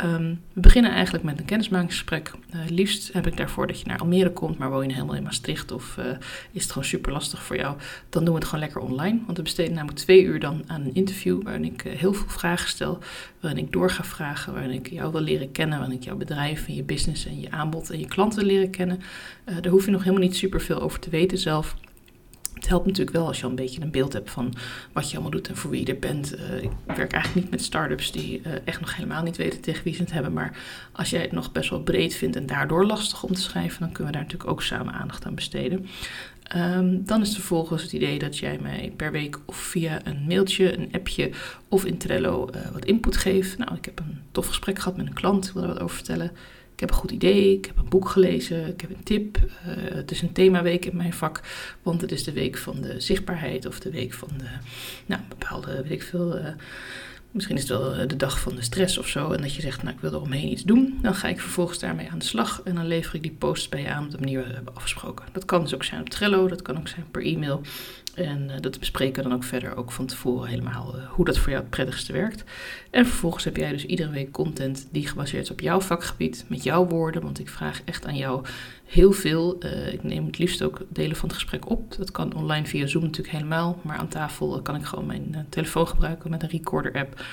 Um, 0.05 0.41
we 0.53 0.61
beginnen 0.61 0.91
eigenlijk 0.91 1.25
met 1.25 1.39
een 1.39 1.45
kennismakingsgesprek. 1.45 2.31
Uh, 2.55 2.61
liefst 2.69 3.13
heb 3.13 3.27
ik 3.27 3.37
daarvoor 3.37 3.67
dat 3.67 3.81
je 3.81 3.87
naar 3.87 3.99
Almere 3.99 4.33
komt, 4.33 4.59
maar 4.59 4.71
woon 4.71 4.89
je 4.89 4.95
helemaal 4.95 5.15
in 5.15 5.23
Maastricht 5.23 5.73
of 5.73 5.97
uh, 5.99 6.05
is 6.53 6.63
het 6.63 6.73
gewoon 6.73 6.89
super 6.89 7.13
lastig 7.13 7.43
voor 7.43 7.57
jou, 7.57 7.77
dan 8.09 8.25
doen 8.25 8.35
we 8.35 8.41
het 8.41 8.49
gewoon 8.49 8.65
lekker 8.65 8.81
online. 8.81 9.19
Want 9.25 9.37
we 9.37 9.43
besteden 9.43 9.75
namelijk 9.75 9.99
twee 9.99 10.23
uur 10.23 10.41
dan 10.41 10.63
aan 10.67 10.81
een 10.81 10.95
interview 10.95 11.43
waarin 11.43 11.65
ik 11.65 11.85
uh, 11.85 11.93
heel 11.93 12.15
veel 12.15 12.29
vragen 12.29 12.69
stel, 12.69 12.99
waarin 13.41 13.65
ik 13.65 13.73
door 13.73 13.91
ga 13.91 14.05
vragen, 14.05 14.53
waarin 14.53 14.71
ik 14.73 14.91
jou 14.91 15.13
wil 15.13 15.21
leren 15.21 15.53
kennen, 15.53 15.79
waarin 15.79 15.97
ik 15.97 16.05
jouw 16.05 16.17
bedrijf 16.17 16.67
en 16.67 16.75
je 16.75 16.83
business 16.83 17.27
en 17.27 17.41
je 17.41 17.51
aanbod 17.51 17.91
en 17.91 17.99
je 17.99 18.07
klanten 18.07 18.45
leren 18.45 18.71
kennen. 18.71 19.01
daar 19.45 19.73
hoef 19.73 19.85
je 19.85 19.91
nog 19.91 20.03
helemaal 20.03 20.27
niet 20.27 20.37
super 20.37 20.61
veel 20.61 20.81
over 20.81 20.99
te 20.99 21.11
weten 21.11 21.39
zelf. 21.39 21.77
Helpt 22.73 22.87
natuurlijk 22.87 23.17
wel 23.17 23.27
als 23.27 23.37
je 23.39 23.45
al 23.45 23.51
een 23.51 23.57
beetje 23.57 23.81
een 23.81 23.91
beeld 23.91 24.13
hebt 24.13 24.31
van 24.31 24.55
wat 24.93 25.07
je 25.07 25.13
allemaal 25.13 25.31
doet 25.31 25.49
en 25.49 25.57
voor 25.57 25.71
wie 25.71 25.87
je 25.87 25.93
er 25.93 25.99
bent. 25.99 26.35
Uh, 26.35 26.63
ik 26.63 26.71
werk 26.87 27.13
eigenlijk 27.13 27.35
niet 27.35 27.51
met 27.51 27.63
startups 27.63 28.13
die 28.13 28.41
uh, 28.41 28.53
echt 28.65 28.81
nog 28.81 28.97
helemaal 28.97 29.23
niet 29.23 29.37
weten 29.37 29.61
tegen 29.61 29.85
wie 29.85 29.95
ze 29.95 30.03
het 30.03 30.13
hebben. 30.13 30.33
Maar 30.33 30.59
als 30.93 31.11
jij 31.11 31.21
het 31.21 31.33
nog 31.33 31.53
best 31.53 31.71
wel 31.71 31.83
breed 31.83 32.15
vindt 32.15 32.37
en 32.37 32.47
daardoor 32.47 32.87
lastig 32.87 33.23
om 33.23 33.35
te 33.35 33.41
schrijven, 33.41 33.81
dan 33.81 33.93
kunnen 33.93 34.13
we 34.13 34.19
daar 34.19 34.27
natuurlijk 34.27 34.51
ook 34.51 34.63
samen 34.63 34.95
aandacht 34.95 35.27
aan 35.27 35.35
besteden. 35.35 35.87
Um, 36.57 37.05
dan 37.05 37.21
is 37.21 37.35
vervolgens 37.35 37.83
het 37.83 37.93
idee 37.93 38.19
dat 38.19 38.39
jij 38.39 38.59
mij 38.63 38.93
per 38.97 39.13
week 39.13 39.39
of 39.47 39.57
via 39.57 40.01
een 40.05 40.25
mailtje, 40.27 40.79
een 40.79 40.89
appje 40.93 41.31
of 41.69 41.85
in 41.85 41.99
Trello 41.99 42.49
uh, 42.55 42.71
wat 42.73 42.85
input 42.85 43.17
geeft. 43.17 43.59
Nou, 43.59 43.75
ik 43.75 43.85
heb 43.85 43.99
een 43.99 44.21
tof 44.31 44.47
gesprek 44.47 44.79
gehad 44.79 44.97
met 44.97 45.07
een 45.07 45.13
klant, 45.13 45.47
ik 45.47 45.53
wil 45.53 45.63
er 45.63 45.69
wat 45.69 45.81
over 45.81 45.97
vertellen 45.97 46.31
heb 46.81 46.91
een 46.91 46.97
goed 46.97 47.11
idee, 47.11 47.57
ik 47.57 47.65
heb 47.65 47.77
een 47.77 47.89
boek 47.89 48.09
gelezen, 48.09 48.67
ik 48.67 48.81
heb 48.81 48.91
een 48.91 49.03
tip. 49.03 49.37
Uh, 49.37 49.95
het 49.95 50.11
is 50.11 50.23
een 50.23 50.33
themaweek 50.33 50.85
in 50.85 50.97
mijn 50.97 51.13
vak, 51.13 51.41
want 51.83 52.01
het 52.01 52.13
is 52.13 52.25
de 52.25 52.33
week 52.33 52.59
van 52.59 52.81
de 52.81 53.01
zichtbaarheid 53.01 53.67
of 53.67 53.81
de 53.81 53.91
week 53.91 54.13
van 54.13 54.29
de, 54.37 54.49
nou, 55.07 55.21
bepaalde, 55.29 55.83
weet 55.83 55.91
ik 55.91 56.03
veel, 56.03 56.39
uh, 56.39 56.47
misschien 57.33 57.57
is 57.57 57.63
het 57.63 57.71
wel 57.71 57.95
eh, 57.95 58.09
de 58.09 58.17
dag 58.17 58.41
van 58.41 58.55
de 58.55 58.63
stress 58.63 58.99
of 58.99 59.09
zo. 59.09 59.33
En 59.33 59.41
dat 59.41 59.55
je 59.55 59.61
zegt, 59.61 59.83
nou, 59.83 59.95
ik 59.95 60.01
wil 60.01 60.13
eromheen 60.13 60.51
iets 60.51 60.63
doen. 60.63 60.99
Dan 61.03 61.15
ga 61.15 61.29
ik 61.29 61.41
vervolgens 61.41 61.79
daarmee 61.79 62.11
aan 62.11 62.19
de 62.19 62.25
slag 62.25 62.61
en 62.65 62.75
dan 62.75 62.87
lever 62.87 63.15
ik 63.15 63.23
die 63.23 63.37
post 63.39 63.71
bij 63.71 63.81
je 63.81 63.89
aan 63.89 64.05
op 64.05 64.11
de 64.11 64.19
manier 64.19 64.47
we 64.47 64.53
hebben 64.53 64.75
afgesproken. 64.75 65.27
Dat 65.33 65.45
kan 65.45 65.63
dus 65.63 65.75
ook 65.75 65.85
zijn 65.85 66.01
op 66.01 66.09
Trello, 66.09 66.49
dat 66.49 66.63
kan 66.63 66.79
ook 66.79 66.89
zijn 66.89 67.07
per 67.11 67.23
e-mail. 67.23 67.61
En 68.15 68.49
uh, 68.51 68.55
dat 68.61 68.79
bespreken 68.79 69.23
we 69.23 69.29
dan 69.29 69.39
ook 69.39 69.45
verder, 69.45 69.77
ook 69.77 69.93
van 69.93 70.07
tevoren 70.07 70.49
helemaal 70.49 70.97
uh, 70.97 71.05
hoe 71.09 71.25
dat 71.25 71.39
voor 71.39 71.51
jou 71.51 71.63
het 71.63 71.71
prettigste 71.71 72.13
werkt. 72.13 72.45
En 72.91 73.07
vervolgens 73.07 73.45
heb 73.45 73.57
jij 73.57 73.71
dus 73.71 73.87
iedere 73.87 74.11
week 74.11 74.31
content 74.31 74.89
die 74.91 75.07
gebaseerd 75.07 75.43
is 75.43 75.51
op 75.51 75.61
jouw 75.61 75.81
vakgebied, 75.81 76.45
met 76.49 76.63
jouw 76.63 76.87
woorden. 76.87 77.23
Want 77.23 77.39
ik 77.39 77.49
vraag 77.49 77.81
echt 77.85 78.07
aan 78.07 78.17
jou 78.17 78.45
heel 78.85 79.13
veel. 79.13 79.57
Uh, 79.65 79.93
ik 79.93 80.03
neem 80.03 80.27
het 80.27 80.39
liefst 80.39 80.63
ook 80.63 80.81
delen 80.89 81.17
van 81.17 81.29
het 81.29 81.39
gesprek 81.39 81.71
op. 81.71 81.97
Dat 81.97 82.11
kan 82.11 82.35
online 82.35 82.67
via 82.67 82.87
Zoom 82.87 83.03
natuurlijk 83.03 83.35
helemaal. 83.37 83.79
Maar 83.83 83.97
aan 83.97 84.09
tafel 84.09 84.63
kan 84.63 84.75
ik 84.75 84.85
gewoon 84.85 85.07
mijn 85.07 85.47
telefoon 85.49 85.89
gebruiken 85.89 86.31
met 86.31 86.43
een 86.43 86.49
recorder 86.49 86.93
app. 86.95 87.25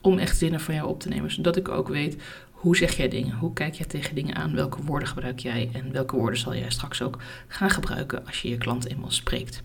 Om 0.00 0.18
echt 0.18 0.38
zinnen 0.38 0.60
van 0.60 0.74
jou 0.74 0.88
op 0.88 1.00
te 1.00 1.08
nemen. 1.08 1.30
Zodat 1.30 1.56
ik 1.56 1.68
ook 1.68 1.88
weet 1.88 2.22
hoe 2.58 2.76
zeg 2.76 2.96
jij 2.96 3.08
dingen? 3.08 3.36
Hoe 3.36 3.52
kijk 3.52 3.74
jij 3.74 3.86
tegen 3.86 4.14
dingen 4.14 4.34
aan? 4.34 4.54
Welke 4.54 4.82
woorden 4.82 5.08
gebruik 5.08 5.38
jij? 5.38 5.70
En 5.72 5.92
welke 5.92 6.16
woorden 6.16 6.38
zal 6.38 6.54
jij 6.54 6.70
straks 6.70 7.02
ook 7.02 7.18
gaan 7.48 7.70
gebruiken 7.70 8.26
als 8.26 8.42
je 8.42 8.48
je 8.48 8.58
klant 8.58 8.90
eenmaal 8.90 9.10
spreekt? 9.10 9.62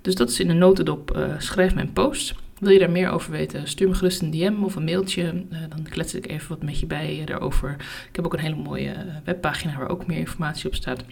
Dus 0.00 0.14
dat 0.14 0.30
is 0.30 0.40
in 0.40 0.50
een 0.50 0.58
notendop. 0.58 1.16
Uh, 1.16 1.34
schrijf 1.38 1.74
mijn 1.74 1.92
post. 1.92 2.34
Wil 2.58 2.70
je 2.70 2.78
daar 2.78 2.90
meer 2.90 3.10
over 3.10 3.30
weten? 3.30 3.68
Stuur 3.68 3.88
me 3.88 3.94
gerust 3.94 4.22
een 4.22 4.30
DM 4.30 4.62
of 4.62 4.76
een 4.76 4.84
mailtje. 4.84 5.22
Uh, 5.22 5.58
dan 5.68 5.82
klets 5.82 6.14
ik 6.14 6.28
even 6.28 6.48
wat 6.48 6.62
met 6.62 6.80
je 6.80 6.86
bij 6.86 7.22
daarover. 7.24 7.76
Ik 8.08 8.16
heb 8.16 8.24
ook 8.24 8.32
een 8.32 8.38
hele 8.38 8.62
mooie 8.62 8.94
uh, 8.94 9.14
webpagina 9.24 9.78
waar 9.78 9.88
ook 9.88 10.06
meer 10.06 10.18
informatie 10.18 10.66
op 10.66 10.74
staat. 10.74 11.04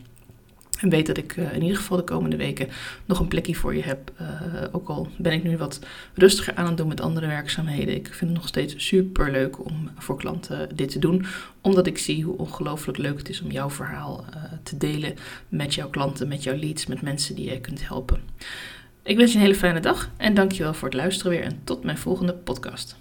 En 0.79 0.89
weet 0.89 1.07
dat 1.07 1.17
ik 1.17 1.37
uh, 1.37 1.53
in 1.55 1.63
ieder 1.63 1.77
geval 1.77 1.97
de 1.97 2.03
komende 2.03 2.37
weken 2.37 2.69
nog 3.05 3.21
een 3.21 3.29
plekje 3.29 3.55
voor 3.55 3.75
je 3.75 3.83
heb. 3.83 4.13
Uh, 4.21 4.29
ook 4.73 4.89
al 4.89 5.09
ben 5.17 5.33
ik 5.33 5.43
nu 5.43 5.57
wat 5.57 5.79
rustiger 6.15 6.55
aan 6.55 6.67
het 6.67 6.77
doen 6.77 6.89
met 6.89 7.01
andere 7.01 7.27
werkzaamheden. 7.27 7.95
Ik 7.95 8.07
vind 8.07 8.31
het 8.31 8.39
nog 8.39 8.49
steeds 8.49 8.75
super 8.87 9.31
leuk 9.31 9.65
om 9.65 9.91
voor 9.99 10.17
klanten 10.17 10.77
dit 10.77 10.91
te 10.91 10.99
doen. 10.99 11.25
Omdat 11.61 11.87
ik 11.87 11.99
zie 11.99 12.25
hoe 12.25 12.39
ongelooflijk 12.39 12.99
leuk 12.99 13.19
het 13.19 13.29
is 13.29 13.41
om 13.43 13.51
jouw 13.51 13.71
verhaal 13.71 14.25
uh, 14.35 14.43
te 14.63 14.77
delen 14.77 15.15
met 15.49 15.75
jouw 15.75 15.89
klanten, 15.89 16.29
met 16.29 16.43
jouw 16.43 16.57
leads, 16.57 16.87
met 16.87 17.03
mensen 17.03 17.35
die 17.35 17.45
jij 17.45 17.61
kunt 17.61 17.89
helpen. 17.89 18.21
Ik 19.03 19.17
wens 19.17 19.31
je 19.33 19.39
een 19.39 19.45
hele 19.45 19.57
fijne 19.57 19.81
dag 19.81 20.11
en 20.17 20.35
dankjewel 20.35 20.75
voor 20.75 20.89
het 20.89 20.97
luisteren 20.97 21.33
weer 21.33 21.43
en 21.43 21.61
tot 21.65 21.85
mijn 21.85 21.99
volgende 21.99 22.35
podcast. 22.35 22.97